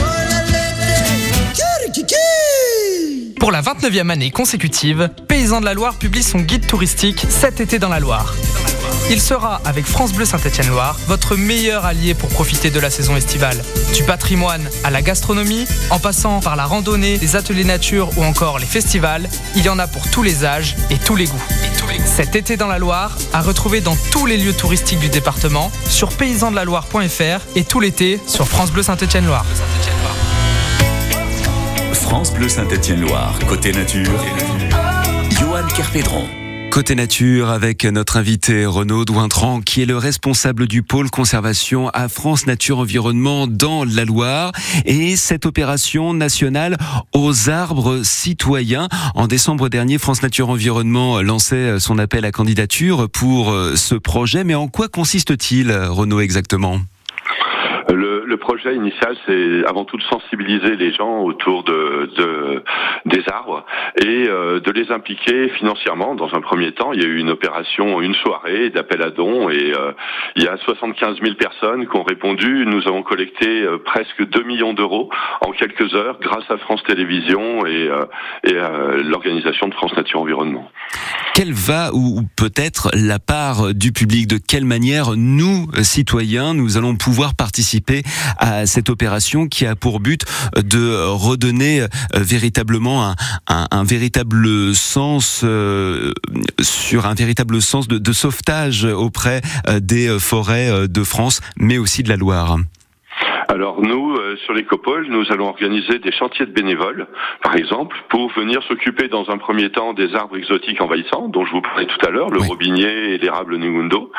Pour 3.38 3.52
la 3.52 3.62
29e 3.62 4.10
année 4.10 4.32
consécutive, 4.32 5.08
Paysans 5.28 5.60
de 5.60 5.66
la 5.66 5.74
Loire 5.74 5.94
publie 5.94 6.24
son 6.24 6.40
guide 6.40 6.66
touristique 6.66 7.24
Cet 7.28 7.60
été 7.60 7.78
dans 7.78 7.90
la 7.90 8.00
Loire. 8.00 8.34
Il 9.12 9.20
sera, 9.20 9.60
avec 9.66 9.84
France 9.84 10.14
Bleu 10.14 10.24
Saint-Étienne-Loire, 10.24 10.96
votre 11.06 11.36
meilleur 11.36 11.84
allié 11.84 12.14
pour 12.14 12.30
profiter 12.30 12.70
de 12.70 12.80
la 12.80 12.88
saison 12.88 13.14
estivale. 13.14 13.62
Du 13.94 14.04
patrimoine 14.04 14.70
à 14.84 14.90
la 14.90 15.02
gastronomie, 15.02 15.66
en 15.90 15.98
passant 15.98 16.40
par 16.40 16.56
la 16.56 16.64
randonnée, 16.64 17.18
les 17.18 17.36
ateliers 17.36 17.64
nature 17.64 18.08
ou 18.16 18.24
encore 18.24 18.58
les 18.58 18.64
festivals, 18.64 19.28
il 19.54 19.64
y 19.64 19.68
en 19.68 19.78
a 19.78 19.86
pour 19.86 20.10
tous 20.10 20.22
les 20.22 20.46
âges 20.46 20.76
et 20.88 20.96
tous 20.96 21.14
les 21.14 21.26
goûts. 21.26 21.44
Cet 22.06 22.36
été 22.36 22.56
dans 22.56 22.68
la 22.68 22.78
Loire, 22.78 23.14
à 23.34 23.42
retrouver 23.42 23.82
dans 23.82 23.98
tous 24.10 24.24
les 24.24 24.38
lieux 24.38 24.54
touristiques 24.54 25.00
du 25.00 25.10
département, 25.10 25.70
sur 25.90 26.08
paysansdelaloire.fr 26.08 27.40
et 27.54 27.64
tout 27.64 27.80
l'été 27.80 28.18
sur 28.26 28.48
France 28.48 28.72
Bleu 28.72 28.82
Saint-Étienne-Loire. 28.82 29.44
France 31.92 32.32
Bleu 32.32 32.48
Saint-Étienne-Loire, 32.48 33.38
côté 33.46 33.72
nature. 33.72 34.18
Johan 35.38 35.66
Kerpédron. 35.76 36.41
Côté 36.72 36.94
nature 36.94 37.50
avec 37.50 37.84
notre 37.84 38.16
invité 38.16 38.64
Renaud 38.64 39.04
Douintran 39.04 39.60
qui 39.60 39.82
est 39.82 39.84
le 39.84 39.98
responsable 39.98 40.66
du 40.66 40.82
pôle 40.82 41.10
conservation 41.10 41.90
à 41.90 42.08
France 42.08 42.46
Nature 42.46 42.78
Environnement 42.78 43.46
dans 43.46 43.84
la 43.84 44.06
Loire 44.06 44.52
et 44.86 45.16
cette 45.16 45.44
opération 45.44 46.14
nationale 46.14 46.78
aux 47.12 47.50
arbres 47.50 48.00
citoyens. 48.04 48.88
En 49.14 49.26
décembre 49.26 49.68
dernier, 49.68 49.98
France 49.98 50.22
Nature 50.22 50.48
Environnement 50.48 51.20
lançait 51.20 51.78
son 51.78 51.98
appel 51.98 52.24
à 52.24 52.32
candidature 52.32 53.10
pour 53.10 53.54
ce 53.74 53.94
projet. 53.94 54.42
Mais 54.42 54.54
en 54.54 54.68
quoi 54.68 54.88
consiste-t-il, 54.88 55.70
Renaud, 55.70 56.20
exactement? 56.20 56.80
Le, 58.32 58.36
projet 58.36 58.74
initial, 58.74 59.16
c'est 59.26 59.64
avant 59.66 59.84
tout 59.84 59.96
de 59.96 60.02
sensibiliser 60.02 60.76
les 60.76 60.92
gens 60.92 61.20
autour 61.22 61.62
de, 61.64 62.10
de 62.16 62.62
des 63.04 63.22
arbres 63.30 63.64
et 64.00 64.26
euh, 64.28 64.60
de 64.60 64.70
les 64.70 64.90
impliquer 64.90 65.48
financièrement. 65.50 66.14
Dans 66.14 66.34
un 66.34 66.40
premier 66.40 66.72
temps, 66.72 66.92
il 66.92 67.02
y 67.02 67.04
a 67.04 67.08
eu 67.08 67.18
une 67.18 67.30
opération, 67.30 68.00
une 68.00 68.14
soirée 68.14 68.70
d'appel 68.70 69.02
à 69.02 69.10
dons 69.10 69.48
et 69.48 69.72
euh, 69.74 69.92
il 70.36 70.44
y 70.44 70.48
a 70.48 70.56
75 70.56 71.18
000 71.22 71.34
personnes 71.34 71.86
qui 71.88 71.96
ont 71.96 72.02
répondu. 72.02 72.64
Nous 72.66 72.86
avons 72.86 73.02
collecté 73.02 73.62
euh, 73.62 73.78
presque 73.84 74.26
2 74.26 74.42
millions 74.44 74.74
d'euros 74.74 75.10
en 75.40 75.52
quelques 75.52 75.94
heures 75.94 76.18
grâce 76.20 76.48
à 76.50 76.58
France 76.58 76.82
Télévisions 76.84 77.66
et, 77.66 77.88
et 78.44 78.54
l'organisation 79.04 79.68
de 79.68 79.74
France 79.74 79.94
Nature 79.96 80.20
Environnement. 80.20 80.70
Quelle 81.34 81.52
va 81.52 81.90
ou 81.94 82.22
peut-être 82.36 82.90
la 82.94 83.18
part 83.18 83.74
du 83.74 83.92
public? 83.92 84.26
De 84.26 84.38
quelle 84.38 84.64
manière 84.64 85.12
nous, 85.16 85.66
citoyens, 85.82 86.54
nous 86.54 86.76
allons 86.76 86.96
pouvoir 86.96 87.34
participer 87.34 88.02
à 88.38 88.66
cette 88.66 88.90
opération 88.90 89.46
qui 89.46 89.66
a 89.66 89.76
pour 89.76 90.00
but 90.00 90.24
de 90.56 91.06
redonner 91.06 91.86
véritablement 92.14 93.14
un, 93.48 93.84
véritable 93.84 94.74
sens 94.74 95.40
euh, 95.44 96.12
sur 96.60 97.06
un 97.06 97.14
véritable 97.14 97.60
sens 97.60 97.88
de 97.88 98.12
sauvetage 98.12 98.84
auprès 98.84 99.40
des 99.80 100.18
forêts 100.18 100.88
de 100.88 101.04
France, 101.04 101.40
mais 101.56 101.78
aussi 101.78 102.02
de 102.02 102.08
la 102.08 102.16
Loire. 102.16 102.58
Alors 103.52 103.82
nous, 103.82 104.14
euh, 104.16 104.34
sur 104.46 104.54
l'écopole, 104.54 105.06
nous 105.10 105.30
allons 105.30 105.46
organiser 105.48 105.98
des 105.98 106.10
chantiers 106.10 106.46
de 106.46 106.52
bénévoles, 106.52 107.06
par 107.42 107.54
exemple, 107.54 107.94
pour 108.08 108.30
venir 108.32 108.62
s'occuper 108.62 109.08
dans 109.08 109.28
un 109.30 109.36
premier 109.36 109.68
temps 109.70 109.92
des 109.92 110.14
arbres 110.14 110.38
exotiques 110.38 110.80
envahissants, 110.80 111.28
dont 111.28 111.44
je 111.44 111.50
vous 111.52 111.60
parlais 111.60 111.84
tout 111.84 111.98
à 112.06 112.10
l'heure, 112.10 112.30
le 112.30 112.40
Oui. 112.40 112.48
robinier 112.48 113.12
et 113.14 113.18
l'érable 113.18 113.58
Ngundo. 113.58 114.10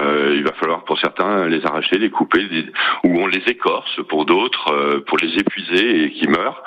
Euh, 0.00 0.32
il 0.34 0.42
va 0.42 0.52
falloir 0.54 0.82
pour 0.82 0.98
certains 0.98 1.46
les 1.46 1.64
arracher, 1.64 1.96
les 1.98 2.10
couper, 2.10 2.42
les- 2.50 2.66
ou 3.04 3.20
on 3.22 3.28
les 3.28 3.42
écorce 3.46 4.00
pour 4.08 4.24
d'autres, 4.24 4.72
euh, 4.72 5.00
pour 5.06 5.16
les 5.18 5.32
épuiser 5.38 6.04
et 6.04 6.10
qui 6.10 6.26
meurent. 6.26 6.60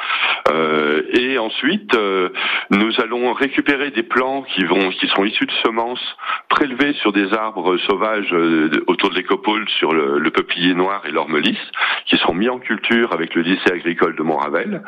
Euh, 0.51 1.01
et 1.11 1.37
ensuite, 1.37 1.95
euh, 1.95 2.29
nous 2.71 2.91
allons 3.01 3.33
récupérer 3.33 3.91
des 3.91 4.03
plants 4.03 4.43
qui 4.43 4.63
vont, 4.63 4.89
qui 4.91 5.07
seront 5.07 5.25
issus 5.25 5.47
de 5.47 5.51
semences 5.65 6.15
prélevées 6.47 6.93
sur 7.01 7.11
des 7.11 7.33
arbres 7.33 7.75
sauvages 7.87 8.31
euh, 8.31 8.69
autour 8.87 9.09
de 9.09 9.15
l'écopole, 9.15 9.67
sur 9.79 9.91
le, 9.93 10.17
le 10.19 10.29
peuplier 10.31 10.73
noir 10.75 11.01
et 11.05 11.11
l'ormelis, 11.11 11.57
qui 12.05 12.17
seront 12.17 12.33
mis 12.33 12.49
en 12.49 12.59
culture 12.59 13.13
avec 13.13 13.33
le 13.35 13.41
lycée 13.41 13.71
agricole 13.71 14.15
de 14.15 14.23
Montravel. 14.23 14.83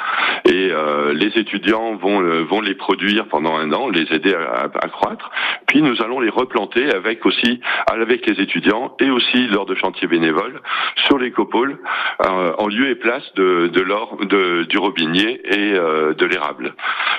Et 0.46 0.70
euh, 0.72 1.14
les 1.14 1.38
étudiants 1.38 1.96
vont, 1.96 2.22
euh, 2.22 2.44
vont 2.44 2.62
les 2.62 2.76
produire 2.76 3.28
pendant 3.28 3.56
un 3.58 3.72
an, 3.74 3.90
les 3.90 4.12
aider 4.14 4.34
à, 4.36 4.64
à- 4.64 4.88
croître. 4.90 5.30
Puis 5.68 5.82
nous 5.82 6.02
allons 6.02 6.20
les 6.20 6.30
replanter 6.30 6.92
avec 6.94 7.26
aussi 7.26 7.60
avec 7.92 8.26
les 8.26 8.42
étudiants 8.42 8.96
et 9.00 9.10
aussi 9.10 9.48
lors 9.48 9.66
de 9.66 9.76
chantiers 9.76 10.08
bénévoles 10.08 10.62
sur 11.08 11.18
l'écopole 11.18 11.80
euh, 12.26 12.54
en 12.58 12.68
lieu 12.68 12.90
et 12.90 12.96
place 12.96 13.24
de, 13.36 13.68
de 13.68 13.82
l'or 13.82 14.18
de, 14.26 14.64
du 14.64 14.78
robinier 14.78 15.42
et 15.46 15.74
euh, 15.74 16.14
de 16.14 16.26
l'érable, 16.26 16.74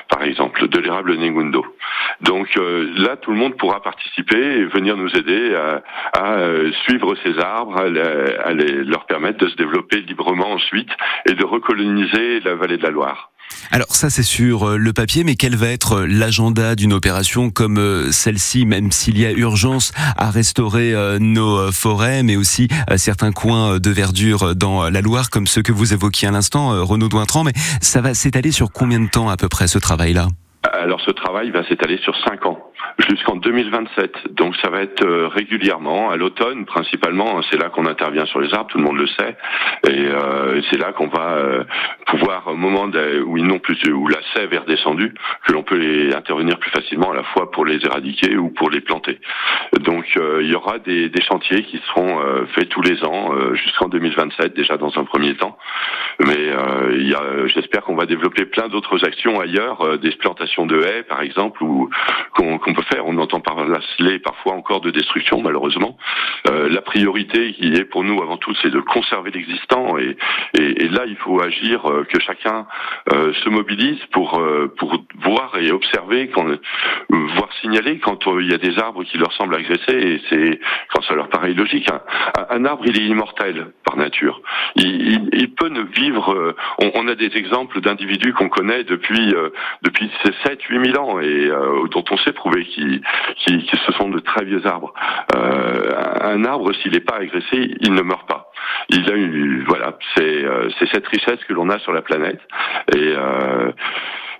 par 0.09 0.23
exemple, 0.23 0.67
de 0.67 0.79
l'érable 0.79 1.15
Negundo. 1.15 1.65
Donc 2.21 2.49
euh, 2.57 2.89
là, 2.97 3.15
tout 3.17 3.31
le 3.31 3.37
monde 3.37 3.55
pourra 3.57 3.81
participer 3.81 4.37
et 4.37 4.65
venir 4.65 4.97
nous 4.97 5.15
aider 5.15 5.55
à, 5.55 5.81
à, 6.17 6.33
euh, 6.39 6.71
suivre 6.85 7.15
ces 7.23 7.37
arbres, 7.39 7.77
à, 7.77 7.87
les- 7.87 8.01
à 8.43 8.53
les- 8.53 8.83
permettre 9.09 9.43
de 9.43 9.49
se 9.49 9.55
développer 9.55 10.01
librement 10.01 10.51
ensuite 10.51 10.89
et 11.25 11.33
de 11.33 11.43
recoloniser 11.43 12.39
la 12.41 12.55
vallée 12.55 12.77
de 12.77 12.83
la 12.83 12.91
Loire. 12.91 13.31
Alors 13.71 13.89
ça 13.89 14.09
c'est 14.09 14.23
sur 14.23 14.69
euh, 14.69 14.77
le 14.77 14.93
papier, 14.93 15.23
mais 15.23 15.35
quel 15.35 15.55
va 15.55 15.67
être 15.69 16.01
euh, 16.01 16.07
l'agenda 16.07 16.75
d'une 16.75 16.93
opération 16.93 17.49
comme 17.49 17.77
euh, 17.77 18.11
celle-ci, 18.11 18.65
même 18.65 18.91
s'il 18.91 19.19
y 19.19 19.25
a 19.25 19.31
urgence 19.31 19.91
à 20.17 20.29
restaurer 20.29 20.93
nos 21.19 21.71
forêts, 21.71 22.23
mais 22.23 22.35
aussi 22.35 22.67
certains 22.97 23.31
coins 23.31 23.79
de 23.79 23.89
verdure 23.89 24.55
dans 24.55 24.89
la 24.89 25.01
Loire, 25.01 25.29
comme 25.29 25.47
ceux 25.47 25.61
que 25.61 25.71
vous 25.71 25.93
évoquiez 25.93 26.27
à 26.27 26.31
l'instant, 26.31 26.85
Renaud 26.85 27.09
Douintran, 27.09 27.43
mais 27.43 27.53
ça 27.81 28.01
va 28.01 28.13
s'étaler 28.13 28.51
sur 28.51 28.71
combien 28.71 28.99
de 28.99 29.09
temps 29.09 29.29
à 29.29 29.37
peu 29.37 29.49
près 29.49 29.67
ce 29.67 29.79
travail-là? 29.79 30.27
Alors 30.71 31.01
ce 31.01 31.11
travail 31.11 31.51
va 31.51 31.67
s'étaler 31.67 31.97
sur 32.03 32.15
cinq 32.27 32.45
ans, 32.45 32.68
jusqu'en 33.07 33.37
2027. 33.37 34.33
Donc 34.33 34.55
ça 34.57 34.69
va 34.69 34.81
être 34.81 35.05
euh, 35.05 35.27
régulièrement, 35.27 36.09
à 36.11 36.17
l'automne 36.17 36.65
principalement, 36.65 37.41
c'est 37.49 37.57
là 37.57 37.69
qu'on 37.69 37.85
intervient 37.85 38.25
sur 38.25 38.39
les 38.39 38.53
arbres, 38.53 38.69
tout 38.69 38.77
le 38.77 38.83
monde 38.83 38.97
le 38.97 39.07
sait, 39.07 39.37
et 39.87 40.07
euh, 40.07 40.61
c'est 40.69 40.77
là 40.77 40.91
qu'on 40.91 41.07
va 41.07 41.31
euh, 41.31 41.63
pouvoir, 42.07 42.47
au 42.47 42.55
moment 42.55 42.89
où 43.25 43.37
ils 43.37 43.45
n'ont 43.45 43.59
plus, 43.59 43.77
où 43.91 44.07
la 44.07 44.19
sève 44.33 44.53
est 44.53 44.57
redescendue, 44.57 45.13
que 45.45 45.53
l'on 45.53 45.63
peut 45.63 45.77
les 45.77 46.13
intervenir 46.13 46.59
plus 46.59 46.71
facilement 46.71 47.11
à 47.11 47.15
la 47.15 47.23
fois 47.23 47.51
pour 47.51 47.65
les 47.65 47.83
éradiquer 47.85 48.35
ou 48.37 48.49
pour 48.49 48.69
les 48.69 48.81
planter. 48.81 49.19
Donc 49.79 50.05
euh, 50.17 50.39
il 50.41 50.49
y 50.49 50.55
aura 50.55 50.79
des, 50.79 51.09
des 51.09 51.21
chantiers 51.21 51.63
qui 51.63 51.81
seront 51.87 52.19
euh, 52.19 52.45
faits 52.53 52.69
tous 52.69 52.81
les 52.81 53.03
ans 53.03 53.31
jusqu'en 53.53 53.87
2027 53.87 54.53
déjà 54.53 54.77
dans 54.77 54.97
un 54.97 55.03
premier 55.03 55.35
temps. 55.35 55.57
Mais 56.19 56.51
j'espère 57.47 57.83
qu'on 57.83 57.95
va 57.95 58.05
développer 58.05 58.45
plein 58.45 58.67
d'autres 58.67 59.05
actions 59.05 59.39
ailleurs, 59.39 59.97
des 59.99 60.11
plantations 60.11 60.65
de 60.65 60.81
haies 60.81 61.03
par 61.03 61.21
exemple, 61.21 61.63
ou 61.63 61.89
qu'on 62.33 62.57
qu'on 62.57 62.73
peut 62.73 62.83
On 63.05 63.17
entend 63.17 63.39
parler 63.39 64.19
parfois 64.19 64.53
encore 64.53 64.81
de 64.81 64.91
destruction 64.91 65.41
malheureusement. 65.41 65.97
Euh, 66.49 66.69
la 66.69 66.81
priorité 66.81 67.53
qui 67.53 67.73
est 67.73 67.85
pour 67.85 68.03
nous 68.03 68.21
avant 68.21 68.37
tout, 68.37 68.53
c'est 68.61 68.69
de 68.69 68.79
conserver 68.79 69.31
l'existant 69.31 69.97
et, 69.97 70.17
et, 70.57 70.83
et 70.83 70.87
là 70.89 71.03
il 71.07 71.15
faut 71.17 71.41
agir, 71.41 71.85
euh, 71.89 72.03
que 72.03 72.19
chacun 72.19 72.65
euh, 73.13 73.33
se 73.33 73.49
mobilise 73.49 73.99
pour 74.11 74.39
euh, 74.39 74.73
pour 74.77 75.03
voir 75.23 75.57
et 75.59 75.71
observer, 75.71 76.29
quand, 76.29 76.47
euh, 76.47 76.57
voir 77.09 77.49
signaler 77.61 77.99
quand 77.99 78.25
il 78.39 78.49
y 78.49 78.53
a 78.53 78.57
des 78.57 78.77
arbres 78.79 79.03
qui 79.03 79.17
leur 79.17 79.31
semblent 79.33 79.55
agressés 79.55 79.97
et 79.97 80.21
c'est 80.29 80.59
quand 80.93 81.03
ça 81.03 81.15
leur 81.15 81.29
paraît 81.29 81.53
logique. 81.53 81.89
Un, 81.91 82.01
un 82.49 82.65
arbre 82.65 82.83
il 82.85 82.99
est 82.99 83.05
immortel 83.05 83.71
par 83.85 83.97
nature. 83.97 84.41
Il, 84.75 84.85
il, 84.85 85.29
il 85.33 85.53
peut 85.53 85.69
ne 85.69 85.81
vivre. 85.81 86.55
on, 86.81 86.91
on 86.95 87.07
a 87.07 87.15
des 87.15 87.35
exemples 87.37 87.81
d'individus 87.81 88.33
qu'on 88.33 88.49
connaît 88.49 88.83
depuis 88.83 89.33
depuis 89.83 90.09
ces 90.23 90.31
7 90.45 90.61
8 90.63 90.91
000 90.93 91.03
ans 91.03 91.19
et 91.19 91.25
euh, 91.25 91.87
dont 91.91 92.03
on 92.11 92.17
sait 92.17 92.33
prouver 92.33 92.65
qu'ils 92.65 92.78
qui, 93.37 93.57
qui 93.57 93.77
ce 93.85 93.91
sont 93.93 94.09
de 94.09 94.19
très 94.19 94.45
vieux 94.45 94.65
arbres. 94.65 94.93
Euh, 95.35 95.91
un 96.21 96.43
arbre 96.45 96.73
s'il 96.73 96.91
n'est 96.91 96.99
pas 96.99 97.17
agressé, 97.17 97.75
il 97.79 97.93
ne 97.93 98.01
meurt 98.01 98.27
pas. 98.27 98.51
il 98.89 99.09
a 99.09 99.65
voilà, 99.67 99.97
c'est 100.15 100.45
c'est 100.77 100.89
cette 100.89 101.07
richesse 101.07 101.43
que 101.47 101.53
l'on 101.53 101.69
a 101.69 101.79
sur 101.79 101.93
la 101.93 102.01
planète 102.01 102.41
et 102.95 103.13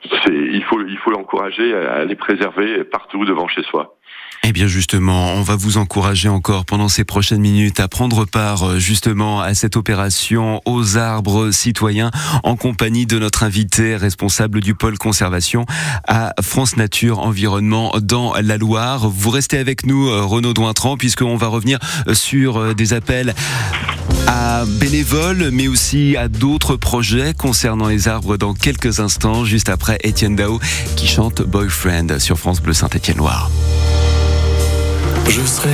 il 0.04 0.64
faut 0.70 0.80
il 0.82 0.98
faut 0.98 1.12
l'encourager 1.12 1.74
à 1.74 2.06
les 2.06 2.16
préserver 2.16 2.84
partout 2.84 3.26
devant 3.26 3.48
chez 3.48 3.64
soi. 3.64 4.00
Eh 4.44 4.54
bien 4.54 4.68
justement, 4.68 5.34
on 5.34 5.42
va 5.42 5.56
vous 5.56 5.78
encourager 5.78 6.30
encore 6.30 6.66
pendant 6.66 6.88
ces 6.88 7.04
prochaines 7.04 7.42
minutes 7.42 7.80
à 7.80 7.88
prendre 7.88 8.26
part 8.26 8.64
euh, 8.64 8.80
justement 8.80 9.42
à 9.42 9.54
cette 9.54 9.76
opération 9.76 10.62
aux 10.66 10.98
arbres 10.98 11.52
citoyens 11.52 12.10
en 12.44 12.56
compagnie 12.56 13.06
de 13.06 13.20
notre 13.20 13.44
invité 13.44 13.98
responsable 13.98 14.62
du 14.62 14.76
pôle 14.76 14.98
conservation 14.98 15.66
à 16.08 16.34
France 16.42 16.78
Nature 16.78 17.20
Environnement 17.20 17.92
dans 18.02 18.34
la 18.42 18.58
Loire. 18.58 19.10
Vous 19.10 19.30
restez 19.30 19.58
avec 19.58 19.86
nous 19.86 20.08
euh, 20.08 20.24
Renaud 20.24 20.54
Dointran 20.54 20.96
puisqu'on 20.96 21.36
va 21.36 21.48
revenir 21.48 21.78
euh, 22.08 22.14
sur 22.14 22.74
des 22.74 22.94
appels 22.94 23.34
à 24.28 24.66
bénévoles, 24.66 25.50
mais 25.52 25.68
aussi 25.68 26.16
à 26.18 26.28
d'autres 26.28 26.76
projets 26.76 27.34
concernant 27.34 27.88
les 27.88 28.08
arbres 28.08 28.38
dans 28.38 28.54
quelques 28.54 29.00
instants, 29.00 29.46
juste 29.46 29.70
après 29.70 29.98
Étienne 30.04 30.36
Dao 30.36 30.60
qui 30.96 31.08
chante 31.08 31.42
Boyfriend 31.42 32.20
sur 32.20 32.38
France 32.38 32.62
Bleu 32.62 32.74
Saint-Étienne-Loire. 32.74 33.52
Je 35.28 35.42
serai 35.46 35.70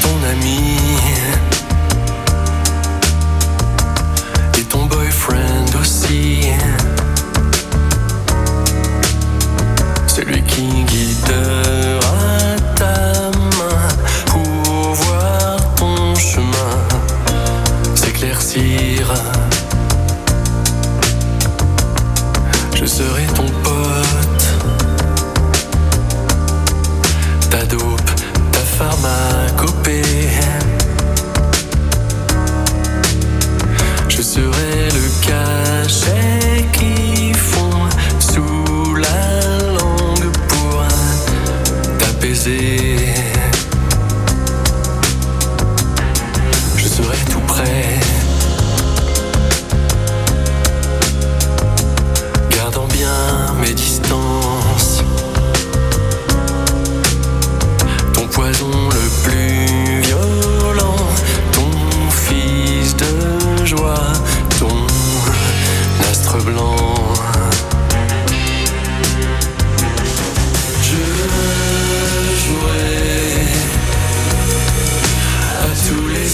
ton 0.00 0.16
ami 0.30 0.77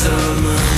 tous 0.04 0.73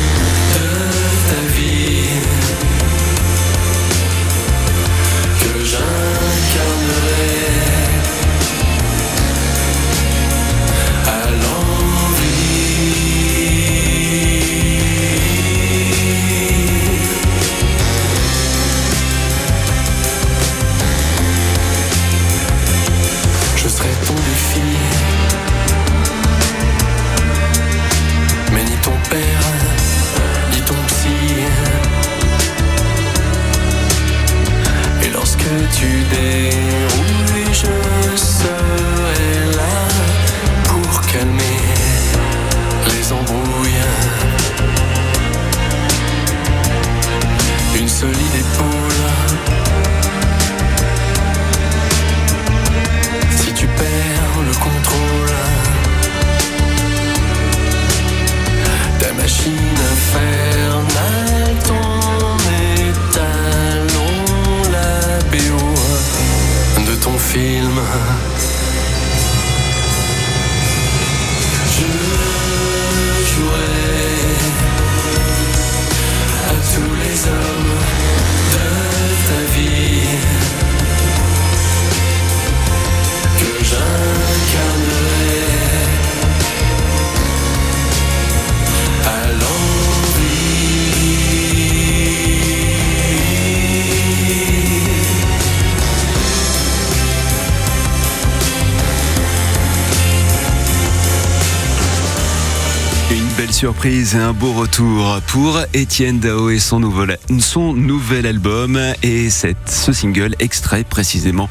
surprise 103.66 104.14
et 104.14 104.18
un 104.18 104.32
beau 104.32 104.52
retour 104.52 105.20
pour 105.26 105.58
Étienne 105.74 106.20
Dao 106.20 106.50
et 106.50 106.60
son 106.60 106.78
nouvel, 106.78 108.26
album 108.26 108.78
et 109.02 109.28
cette, 109.28 109.56
ce 109.68 109.92
single 109.92 110.36
extrait 110.38 110.84
précisément 110.84 111.48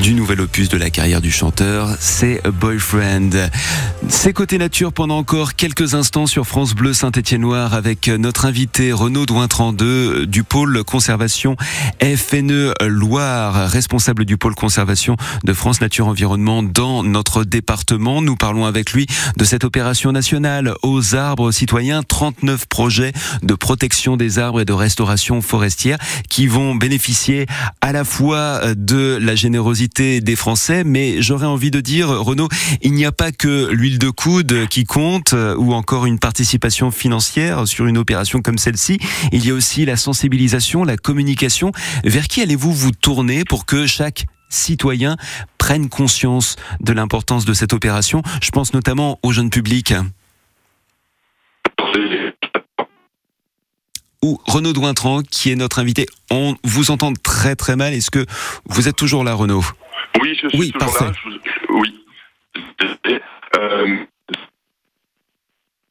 du 0.00 0.14
nouvel 0.14 0.40
opus 0.40 0.70
de 0.70 0.78
la 0.78 0.88
carrière 0.88 1.20
du 1.20 1.30
chanteur, 1.30 1.90
c'est 2.00 2.40
Boyfriend. 2.48 3.50
C'est 4.08 4.32
côté 4.32 4.56
nature 4.56 4.94
pendant 4.94 5.18
encore 5.18 5.54
quelques 5.54 5.92
instants 5.92 6.26
sur 6.26 6.46
France 6.46 6.74
Bleu 6.74 6.94
Saint-Étienne-Loire 6.94 7.74
avec 7.74 8.08
notre 8.08 8.46
invité 8.46 8.90
Renaud 8.92 9.26
Douin-32 9.26 10.24
du 10.24 10.44
pôle 10.44 10.82
conservation 10.84 11.56
FNE 12.02 12.72
Loire, 12.80 13.68
responsable 13.68 14.24
du 14.24 14.38
pôle 14.38 14.54
conservation 14.54 15.16
de 15.44 15.52
France 15.52 15.82
Nature 15.82 16.06
Environnement 16.06 16.62
dans 16.62 17.02
notre 17.02 17.44
département. 17.44 18.22
Nous 18.22 18.36
parlons 18.36 18.64
avec 18.64 18.92
lui 18.92 19.06
de 19.36 19.44
cette 19.44 19.64
opération 19.64 20.10
nationale 20.10 20.72
aux 20.82 21.14
arbres 21.14 21.49
citoyens, 21.52 22.02
39 22.02 22.66
projets 22.66 23.12
de 23.42 23.54
protection 23.54 24.16
des 24.16 24.38
arbres 24.38 24.60
et 24.60 24.64
de 24.64 24.72
restauration 24.72 25.42
forestière 25.42 25.98
qui 26.28 26.46
vont 26.46 26.74
bénéficier 26.74 27.46
à 27.80 27.92
la 27.92 28.04
fois 28.04 28.74
de 28.74 29.18
la 29.20 29.34
générosité 29.34 30.20
des 30.20 30.36
Français, 30.36 30.84
mais 30.84 31.22
j'aurais 31.22 31.46
envie 31.46 31.70
de 31.70 31.80
dire, 31.80 32.08
Renaud, 32.08 32.48
il 32.82 32.92
n'y 32.92 33.04
a 33.04 33.12
pas 33.12 33.32
que 33.32 33.70
l'huile 33.70 33.98
de 33.98 34.10
coude 34.10 34.66
qui 34.68 34.84
compte 34.84 35.34
ou 35.56 35.74
encore 35.74 36.06
une 36.06 36.18
participation 36.18 36.90
financière 36.90 37.66
sur 37.66 37.86
une 37.86 37.98
opération 37.98 38.42
comme 38.42 38.58
celle-ci. 38.58 38.98
Il 39.32 39.46
y 39.46 39.50
a 39.50 39.54
aussi 39.54 39.84
la 39.84 39.96
sensibilisation, 39.96 40.84
la 40.84 40.96
communication. 40.96 41.72
Vers 42.04 42.28
qui 42.28 42.42
allez-vous 42.42 42.72
vous 42.72 42.92
tourner 42.92 43.44
pour 43.44 43.66
que 43.66 43.86
chaque 43.86 44.26
citoyen 44.48 45.16
prenne 45.58 45.88
conscience 45.88 46.56
de 46.80 46.92
l'importance 46.92 47.44
de 47.44 47.54
cette 47.54 47.72
opération? 47.72 48.22
Je 48.42 48.50
pense 48.50 48.74
notamment 48.74 49.18
au 49.22 49.32
jeune 49.32 49.50
public. 49.50 49.94
Ou 54.22 54.38
Renaud 54.46 54.72
Douintran, 54.72 55.22
qui 55.22 55.50
est 55.50 55.56
notre 55.56 55.78
invité. 55.78 56.06
On 56.30 56.54
vous 56.64 56.90
entend 56.90 57.12
très 57.14 57.56
très 57.56 57.76
mal. 57.76 57.94
Est-ce 57.94 58.10
que 58.10 58.24
vous 58.66 58.88
êtes 58.88 58.96
toujours 58.96 59.24
là, 59.24 59.34
Renaud? 59.34 59.64
Oui, 60.20 60.36
je 60.42 60.48
suis 60.48 60.58
Oui, 60.58 60.72
toujours 60.72 60.92
parfait. 60.92 61.04
là. 61.06 61.12
Je 61.24 61.30
vous- 61.30 61.78
Oui. 61.80 61.94
Euh, 63.56 63.96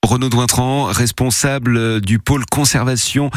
Renaud 0.09 0.29
Dointran, 0.29 0.85
responsable 0.85 2.01
du 2.01 2.17
pôle 2.17 2.43
conservation 2.49 3.29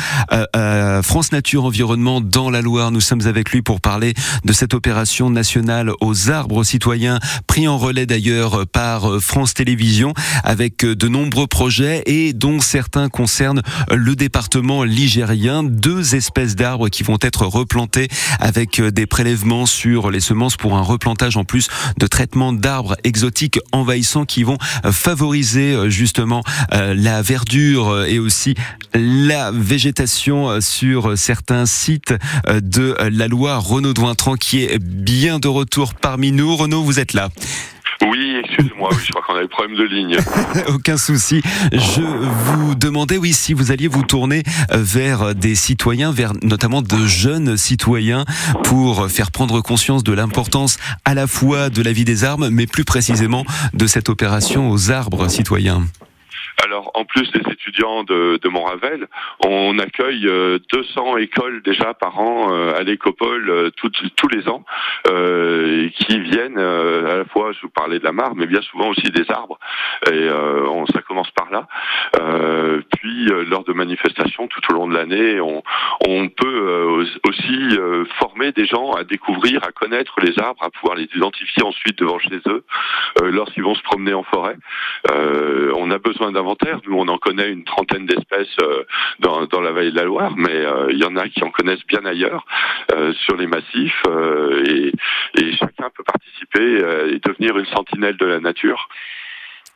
euh, 0.57 1.03
France 1.03 1.31
Nature 1.31 1.67
Environnement 1.67 2.23
dans 2.23 2.49
la 2.49 2.63
Loire. 2.63 2.91
Nous 2.91 3.03
sommes 3.03 3.27
avec 3.27 3.51
lui 3.51 3.61
pour 3.61 3.83
parler 3.83 4.15
de 4.45 4.53
cette 4.55 4.73
opération 4.73 5.29
nationale 5.29 5.91
aux 6.01 6.31
arbres 6.31 6.65
citoyens, 6.65 7.19
pris 7.47 7.69
en 7.69 7.77
relais 7.77 8.07
d'ailleurs 8.07 8.67
par 8.67 9.21
France 9.21 9.53
Télévisions, 9.53 10.15
avec 10.45 10.87
de 10.87 11.09
nombreux 11.09 11.47
projets 11.47 12.05
et 12.07 12.33
dont 12.33 12.59
certains 12.61 13.11
concernent 13.11 13.61
le 13.91 14.17
département 14.17 14.83
ligérien. 14.83 15.63
Deux 15.63 16.15
espèces 16.15 16.57
d'arbres 16.57 16.89
qui 16.89 17.03
vont 17.03 17.19
être 17.21 17.45
replantées 17.45 18.09
avec 18.41 18.81
des 18.81 19.05
prélèvements 19.05 19.67
sur 19.67 20.11
les 20.11 20.21
semences 20.21 20.57
pour 20.57 20.79
un 20.79 20.83
replantage 20.83 21.37
en 21.37 21.45
plus 21.45 21.69
de 21.99 22.07
traitements 22.07 22.55
d'arbres 22.55 22.97
exotiques 23.05 23.59
envahissants 23.73 24.25
qui 24.25 24.43
vont 24.43 24.57
favoriser 24.91 25.91
justement 25.91 26.43
la 26.71 27.23
verdure 27.23 28.05
et 28.05 28.19
aussi 28.19 28.55
la 28.95 29.51
végétation 29.53 30.61
sur 30.61 31.17
certains 31.17 31.67
sites 31.67 32.15
de 32.49 32.97
la 33.11 33.29
Loire. 33.29 33.63
Renaud 33.65 33.95
Dointran 33.95 34.35
qui 34.35 34.63
est 34.63 34.79
bien 34.79 35.39
de 35.39 35.49
retour 35.49 35.95
parmi 35.95 36.33
nous. 36.33 36.57
Renaud, 36.57 36.83
vous 36.83 36.99
êtes 36.99 37.13
là. 37.13 37.29
Oui, 38.11 38.37
excusez-moi, 38.45 38.91
je 39.05 39.13
crois 39.13 39.23
qu'on 39.23 39.37
a 39.37 39.43
des 39.43 39.49
problèmes 39.49 39.77
de 39.77 39.85
ligne. 39.85 40.17
Aucun 40.69 40.97
souci. 40.97 41.41
Je 41.73 42.03
vous 42.03 42.75
demandais, 42.75 43.17
oui, 43.17 43.33
si 43.33 43.53
vous 43.53 43.71
alliez 43.71 43.87
vous 43.87 44.03
tourner 44.03 44.43
vers 44.71 45.35
des 45.35 45.55
citoyens, 45.55 46.11
vers 46.11 46.33
notamment 46.43 46.83
de 46.83 47.07
jeunes 47.07 47.57
citoyens, 47.57 48.25
pour 48.65 49.09
faire 49.09 49.31
prendre 49.31 49.61
conscience 49.61 50.03
de 50.03 50.13
l'importance 50.13 50.79
à 51.05 51.15
la 51.15 51.27
fois 51.27 51.71
de 51.71 51.83
la 51.83 51.93
vie 51.93 52.05
des 52.05 52.25
arbres, 52.25 52.49
mais 52.51 52.67
plus 52.67 52.85
précisément 52.85 53.45
de 53.73 53.87
cette 53.87 54.09
opération 54.09 54.71
aux 54.71 54.91
arbres 54.91 55.29
citoyens. 55.29 55.85
Alors, 56.65 56.93
en 56.95 57.05
plus 57.05 57.29
des 57.33 57.41
étudiants 57.51 58.05
de, 58.05 58.39
de 58.41 58.49
Montravel, 58.49 59.09
on 59.45 59.81
accueille 59.81 60.23
200 60.23 60.61
euh, 60.73 61.19
écoles 61.19 61.61
déjà 61.63 61.93
par 61.93 62.21
an 62.21 62.53
euh, 62.53 62.79
à 62.79 62.85
l'écopole 62.85 63.51
euh, 63.51 63.71
tous 63.75 64.29
les 64.29 64.49
ans, 64.49 64.65
qui 65.05 66.21
viennent 66.21 66.59
à 66.59 67.17
la 67.17 67.25
fois, 67.25 67.53
je 67.53 67.61
vous 67.63 67.71
parlais 67.71 67.99
de 67.99 68.05
la 68.05 68.13
mare, 68.13 68.35
mais 68.37 68.47
bien 68.47 68.63
souvent 68.63 68.91
aussi 68.91 69.11
des 69.11 69.29
arbres. 69.31 69.59
Et 70.11 70.29
ça 70.93 71.03
commence 71.03 71.31
par 71.33 71.51
là. 71.51 71.67
puis, 72.97 73.27
lors 73.49 73.65
de 73.65 73.73
manifestations 73.73 74.47
tout 74.49 74.61
au 74.71 74.75
long 74.75 74.87
de 74.87 74.95
l'année, 74.95 75.41
on, 75.41 75.63
on, 76.07 76.29
peut 76.29 77.07
aussi 77.29 77.79
former 78.19 78.53
des 78.53 78.67
gens 78.67 78.93
à 78.93 79.05
découvrir, 79.05 79.63
à 79.65 79.73
connaître 79.73 80.21
les 80.21 80.39
arbres, 80.39 80.63
à 80.63 80.71
pouvoir 80.71 80.97
les 80.97 81.09
identifier 81.15 81.63
ensuite 81.63 81.99
devant 81.99 82.19
chez 82.19 82.41
eux 82.47 82.65
lorsqu'ils 83.23 83.65
vont 83.65 83.75
se 83.75 83.83
promener 83.83 84.15
en 84.15 84.23
forêt. 84.23 84.57
on 85.11 85.91
a 85.91 85.99
besoin 85.99 86.33
nous, 86.87 86.97
on 86.97 87.09
en 87.09 87.19
connaît 87.19 87.51
une 87.51 87.65
trentaine 87.65 88.07
d'espèces 88.07 88.57
euh, 88.63 88.85
dans, 89.21 89.61
la 89.61 89.73
vallée 89.73 89.91
de 89.91 89.97
la 89.97 90.05
Loire, 90.05 90.35
mais 90.37 90.55
euh, 90.55 90.89
il 90.91 90.99
y 90.99 91.05
en 91.05 91.17
a 91.17 91.29
qui 91.29 91.43
en 91.43 91.51
connaissent 91.51 91.87
bien 91.87 92.05
ailleurs 92.05 92.45
euh, 92.93 93.13
sur 93.25 93.37
les 93.37 93.47
massifs. 93.47 94.03
Et, 94.67 94.93
et, 95.39 95.53
chacun 95.57 95.91
peut 95.95 96.05
participer 96.05 97.13
et 97.13 97.19
devenir 97.19 97.57
une 97.59 97.67
sentinelle 97.67 98.17
de 98.17 98.27
la 98.27 98.41
nature. 98.41 98.89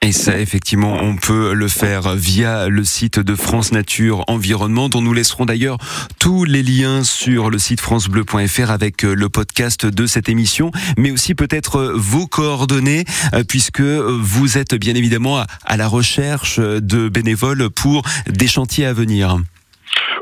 Et 0.06 0.12
ça, 0.12 0.38
effectivement, 0.38 0.92
on 1.02 1.16
peut 1.16 1.52
le 1.52 1.66
faire 1.66 2.14
via 2.14 2.68
le 2.68 2.84
site 2.84 3.18
de 3.18 3.34
France 3.34 3.72
Nature 3.72 4.22
Environnement, 4.28 4.88
dont 4.88 5.02
nous 5.02 5.12
laisserons 5.12 5.46
d'ailleurs 5.46 5.78
tous 6.20 6.44
les 6.44 6.62
liens 6.62 7.02
sur 7.02 7.50
le 7.50 7.58
site 7.58 7.80
francebleu.fr 7.80 8.70
avec 8.70 9.04
euh, 9.04 9.16
le 9.16 9.28
podcast 9.28 9.84
de 9.84 10.06
cette 10.06 10.28
émission, 10.28 10.70
mais 10.96 11.10
aussi 11.10 11.34
peut-être 11.34 11.80
euh, 11.80 11.92
vos 11.96 12.28
coordonnées, 12.28 13.04
euh, 13.34 13.42
puisque 13.42 13.80
vous 13.80 14.58
êtes 14.58 14.76
bien 14.76 14.94
évidemment 14.94 15.42
à 15.64 15.76
la 15.76 15.88
recherche 15.88 16.60
de 16.60 17.08
bénévoles 17.08 17.68
pour 17.70 18.04
des 18.30 18.46
chantiers 18.46 18.86
à 18.86 18.92
venir. 18.92 19.40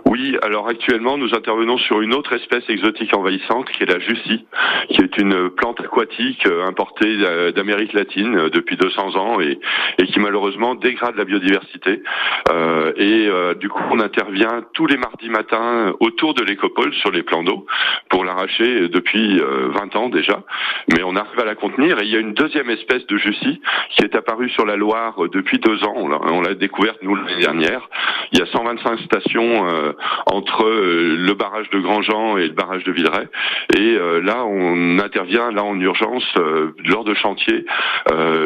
Oui, 0.07 0.37
alors 0.42 0.68
actuellement, 0.68 1.16
nous 1.16 1.35
intervenons 1.35 1.79
sur 1.79 2.00
une 2.00 2.14
autre 2.14 2.35
espèce 2.35 2.68
exotique 2.68 3.16
envahissante 3.16 3.70
qui 3.70 3.83
est 3.83 3.87
la 3.87 3.98
Jussie, 3.98 4.44
qui 4.90 5.00
est 5.00 5.18
une 5.18 5.50
plante 5.50 5.81
aquatique 5.81 6.46
euh, 6.46 6.66
importée 6.66 7.16
d'Amérique 7.53 7.92
latine 7.92 8.37
euh, 8.37 8.50
depuis 8.50 8.77
200 8.77 9.16
ans 9.16 9.40
et, 9.40 9.59
qui 10.07 10.20
malheureusement 10.20 10.74
dégrade 10.74 11.16
la 11.16 11.24
biodiversité. 11.24 12.03
Euh, 12.50 12.92
et 12.96 13.29
du 13.59 13.68
coup, 13.68 13.83
on 13.90 14.00
intervient 14.00 14.62
tous 14.74 14.87
les 14.87 14.96
mardis 14.96 15.29
matins 15.29 15.92
autour 16.00 16.35
de 16.35 16.42
l'écopole 16.42 16.92
sur 16.94 17.11
les 17.11 17.22
plans 17.22 17.42
d'eau 17.42 17.66
pour 18.11 18.24
l'arracher 18.24 18.88
depuis 18.88 19.38
20 19.38 19.96
ans 19.96 20.09
déjà. 20.09 20.42
Mais 20.92 21.03
on 21.03 21.16
arrive 21.16 21.40
à 21.40 21.44
la 21.44 21.55
contenir 21.55 22.00
et 22.00 22.05
il 22.05 22.11
y 22.11 22.16
a 22.16 22.20
une 22.20 22.35
deuxième 22.35 22.70
espèce 22.70 23.07
de 23.07 23.16
Jussie 23.16 23.61
qui 23.90 24.05
est 24.05 24.14
apparue 24.14 24.50
sur 24.50 24.66
la 24.66 24.77
Loire 24.77 25.16
depuis 25.33 25.59
deux 25.59 25.83
ans. 25.85 25.94
On 25.96 26.40
l'a 26.42 26.55
découverte 26.55 26.98
nous 27.03 27.14
l'année 27.14 27.40
dernière. 27.40 27.88
Il 28.33 28.38
y 28.38 28.42
a 28.42 28.46
125 28.46 29.00
stations 29.00 29.54
entre 30.27 30.64
euh, 30.64 31.17
le 31.17 31.35
barrage 31.35 31.69
de 31.71 31.79
Grandjean 31.79 32.38
et 32.38 32.49
le 32.49 32.55
barrage 32.55 32.85
de 32.85 32.93
Villeray. 32.93 33.29
Et 33.77 33.97
euh, 33.97 34.21
là, 34.21 34.45
on 34.45 34.99
intervient 34.99 35.51
là 35.51 35.62
en 35.64 35.79
urgence 35.79 36.25
euh, 36.38 36.75
lors 36.85 37.05
de 37.05 37.14
chantier. 37.14 37.64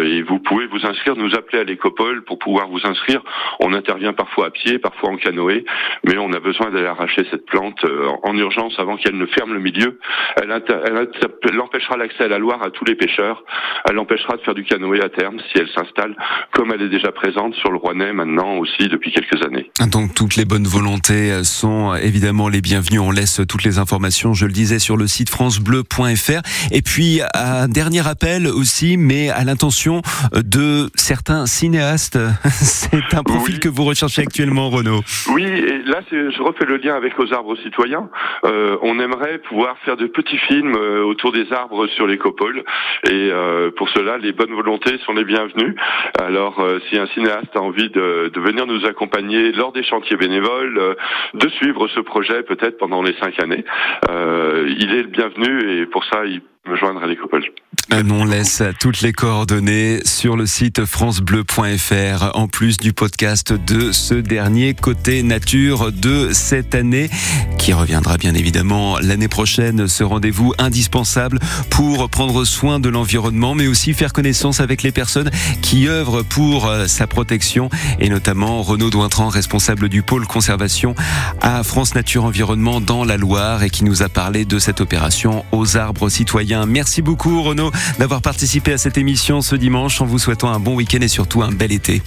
et 0.04 0.22
vous 0.22 0.38
pouvez 0.38 0.66
vous 0.66 0.84
inscrire, 0.86 1.16
nous 1.16 1.34
appeler 1.34 1.60
à 1.60 1.64
l'écopole 1.64 2.24
pour 2.24 2.38
pouvoir 2.38 2.68
vous 2.68 2.80
inscrire. 2.84 3.22
On 3.60 3.72
intervient 3.72 4.12
parfois 4.12 4.46
à 4.46 4.50
pied, 4.50 4.78
parfois 4.78 5.10
en 5.10 5.16
canoë, 5.16 5.64
mais 6.04 6.18
on 6.18 6.32
a 6.32 6.40
besoin 6.40 6.70
d'aller 6.70 6.86
arracher 6.86 7.26
cette 7.30 7.46
plante 7.46 7.84
en 8.22 8.36
urgence 8.36 8.78
avant 8.78 8.96
qu'elle 8.96 9.16
ne 9.16 9.26
ferme 9.26 9.54
le 9.54 9.60
milieu. 9.60 9.98
Elle, 10.36 10.50
elle, 10.52 11.60
empêchera 11.60 11.96
l'accès 11.96 12.24
à 12.24 12.28
la 12.28 12.38
Loire 12.38 12.62
à 12.62 12.70
tous 12.70 12.84
les 12.84 12.94
pêcheurs. 12.94 13.42
Elle 13.88 13.98
empêchera 13.98 14.36
de 14.36 14.42
faire 14.42 14.54
du 14.54 14.64
canoë 14.64 15.02
à 15.02 15.08
terme 15.08 15.38
si 15.50 15.58
elle 15.58 15.68
s'installe, 15.68 16.16
comme 16.52 16.72
elle 16.72 16.82
est 16.82 16.88
déjà 16.88 17.12
présente 17.12 17.54
sur 17.54 17.70
le 17.70 17.78
Rouennais 17.78 18.12
maintenant 18.12 18.56
aussi 18.58 18.88
depuis 18.88 19.12
quelques 19.12 19.42
années. 19.44 19.70
Donc 19.90 20.14
toutes 20.14 20.36
les 20.36 20.44
bonnes 20.44 20.66
volontés 20.66 20.97
sont 21.44 21.94
évidemment 21.94 22.48
les 22.48 22.60
bienvenus. 22.60 23.00
On 23.00 23.10
laisse 23.10 23.40
toutes 23.48 23.64
les 23.64 23.78
informations, 23.78 24.34
je 24.34 24.46
le 24.46 24.52
disais, 24.52 24.78
sur 24.78 24.96
le 24.96 25.06
site 25.06 25.30
francebleu.fr. 25.30 26.42
Et 26.72 26.82
puis, 26.82 27.20
un 27.34 27.68
dernier 27.68 28.06
appel 28.06 28.46
aussi, 28.46 28.96
mais 28.96 29.30
à 29.30 29.44
l'intention 29.44 30.02
de 30.32 30.88
certains 30.94 31.46
cinéastes. 31.46 32.18
C'est 32.50 33.14
un 33.14 33.22
profil 33.22 33.60
que 33.60 33.68
vous 33.68 33.84
recherchez 33.84 34.22
actuellement, 34.22 34.70
Renaud. 34.70 35.00
Oui, 35.32 35.44
et 35.44 35.82
là, 35.84 36.00
je 36.10 36.42
refais 36.42 36.64
le 36.64 36.76
lien 36.76 36.94
avec 36.94 37.18
aux 37.18 37.32
arbres 37.32 37.56
citoyens. 37.56 38.08
Euh, 38.44 38.76
on 38.82 38.98
aimerait 38.98 39.38
pouvoir 39.38 39.76
faire 39.84 39.96
de 39.96 40.06
petits 40.06 40.38
films 40.38 40.74
euh, 40.74 41.02
autour 41.04 41.32
des 41.32 41.52
arbres 41.52 41.86
sur 41.88 42.06
les 42.06 42.18
copoles. 42.18 42.64
Et 43.04 43.30
euh, 43.32 43.70
pour 43.76 43.88
cela, 43.90 44.18
les 44.18 44.32
bonnes 44.32 44.54
volontés 44.54 44.98
sont 45.04 45.12
les 45.12 45.24
bienvenues. 45.24 45.74
Alors, 46.20 46.62
si 46.88 46.98
un 46.98 47.06
cinéaste 47.08 47.54
a 47.54 47.60
envie 47.60 47.90
de, 47.90 48.30
de, 48.32 48.40
venir 48.40 48.66
nous 48.66 48.84
accompagner 48.86 49.52
lors 49.52 49.72
des 49.72 49.82
chantiers 49.82 50.16
bénévoles, 50.16 50.87
de 51.34 51.48
suivre 51.48 51.88
ce 51.88 52.00
projet 52.00 52.42
peut-être 52.42 52.78
pendant 52.78 53.02
les 53.02 53.14
cinq 53.14 53.40
années. 53.40 53.64
Euh, 54.10 54.66
il 54.78 54.92
est 54.94 55.02
le 55.02 55.08
bienvenu 55.08 55.70
et 55.72 55.86
pour 55.86 56.04
ça, 56.04 56.24
il 56.24 56.42
me 56.66 56.76
joindre 56.76 57.02
à 57.02 57.06
l'écopole. 57.06 57.44
On 57.90 58.24
laisse 58.24 58.62
toutes 58.78 59.00
les 59.00 59.12
coordonnées 59.12 60.00
sur 60.04 60.36
le 60.36 60.44
site 60.44 60.84
francebleu.fr 60.84 62.30
en 62.34 62.46
plus 62.46 62.76
du 62.76 62.92
podcast 62.92 63.52
de 63.52 63.92
ce 63.92 64.14
dernier 64.14 64.74
côté 64.74 65.22
nature 65.22 65.90
de 65.90 66.30
cette 66.32 66.74
année 66.74 67.08
qui 67.56 67.72
reviendra 67.72 68.18
bien 68.18 68.34
évidemment 68.34 68.98
l'année 68.98 69.28
prochaine. 69.28 69.88
Ce 69.88 70.04
rendez-vous 70.04 70.52
indispensable 70.58 71.38
pour 71.70 72.10
prendre 72.10 72.44
soin 72.44 72.78
de 72.78 72.90
l'environnement 72.90 73.54
mais 73.54 73.66
aussi 73.66 73.94
faire 73.94 74.12
connaissance 74.12 74.60
avec 74.60 74.82
les 74.82 74.92
personnes 74.92 75.30
qui 75.62 75.88
œuvrent 75.88 76.22
pour 76.24 76.66
euh, 76.66 76.86
sa 76.86 77.06
protection 77.06 77.70
et 78.00 78.10
notamment 78.10 78.62
Renaud 78.62 78.90
Douintran, 78.90 79.28
responsable 79.28 79.88
du 79.88 80.02
pôle 80.02 80.26
conservation 80.26 80.94
à 81.40 81.62
France 81.62 81.94
Nature 81.94 82.24
Environnement 82.24 82.82
dans 82.82 83.04
la 83.04 83.16
Loire 83.16 83.62
et 83.62 83.70
qui 83.70 83.84
nous 83.84 84.02
a 84.02 84.08
parlé 84.10 84.44
de 84.44 84.58
cette 84.58 84.82
opération 84.82 85.44
aux 85.52 85.78
arbres 85.78 86.10
citoyens 86.10 86.66
Merci 86.66 87.00
beaucoup 87.00 87.42
Renaud 87.42 87.70
d'avoir 87.98 88.22
participé 88.22 88.72
à 88.72 88.78
cette 88.78 88.98
émission 88.98 89.40
ce 89.40 89.56
dimanche 89.56 90.00
en 90.00 90.06
vous 90.06 90.18
souhaitant 90.18 90.48
un 90.52 90.60
bon 90.60 90.74
week-end 90.74 91.00
et 91.00 91.08
surtout 91.08 91.42
un 91.42 91.50
bel 91.50 91.72
été. 91.72 92.02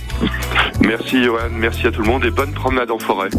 Merci 0.81 1.23
Johan, 1.23 1.49
merci 1.51 1.87
à 1.87 1.91
tout 1.91 2.01
le 2.01 2.07
monde 2.07 2.25
et 2.25 2.31
bonne 2.31 2.53
promenade 2.53 2.91
en 2.91 2.99
forêt. 2.99 3.29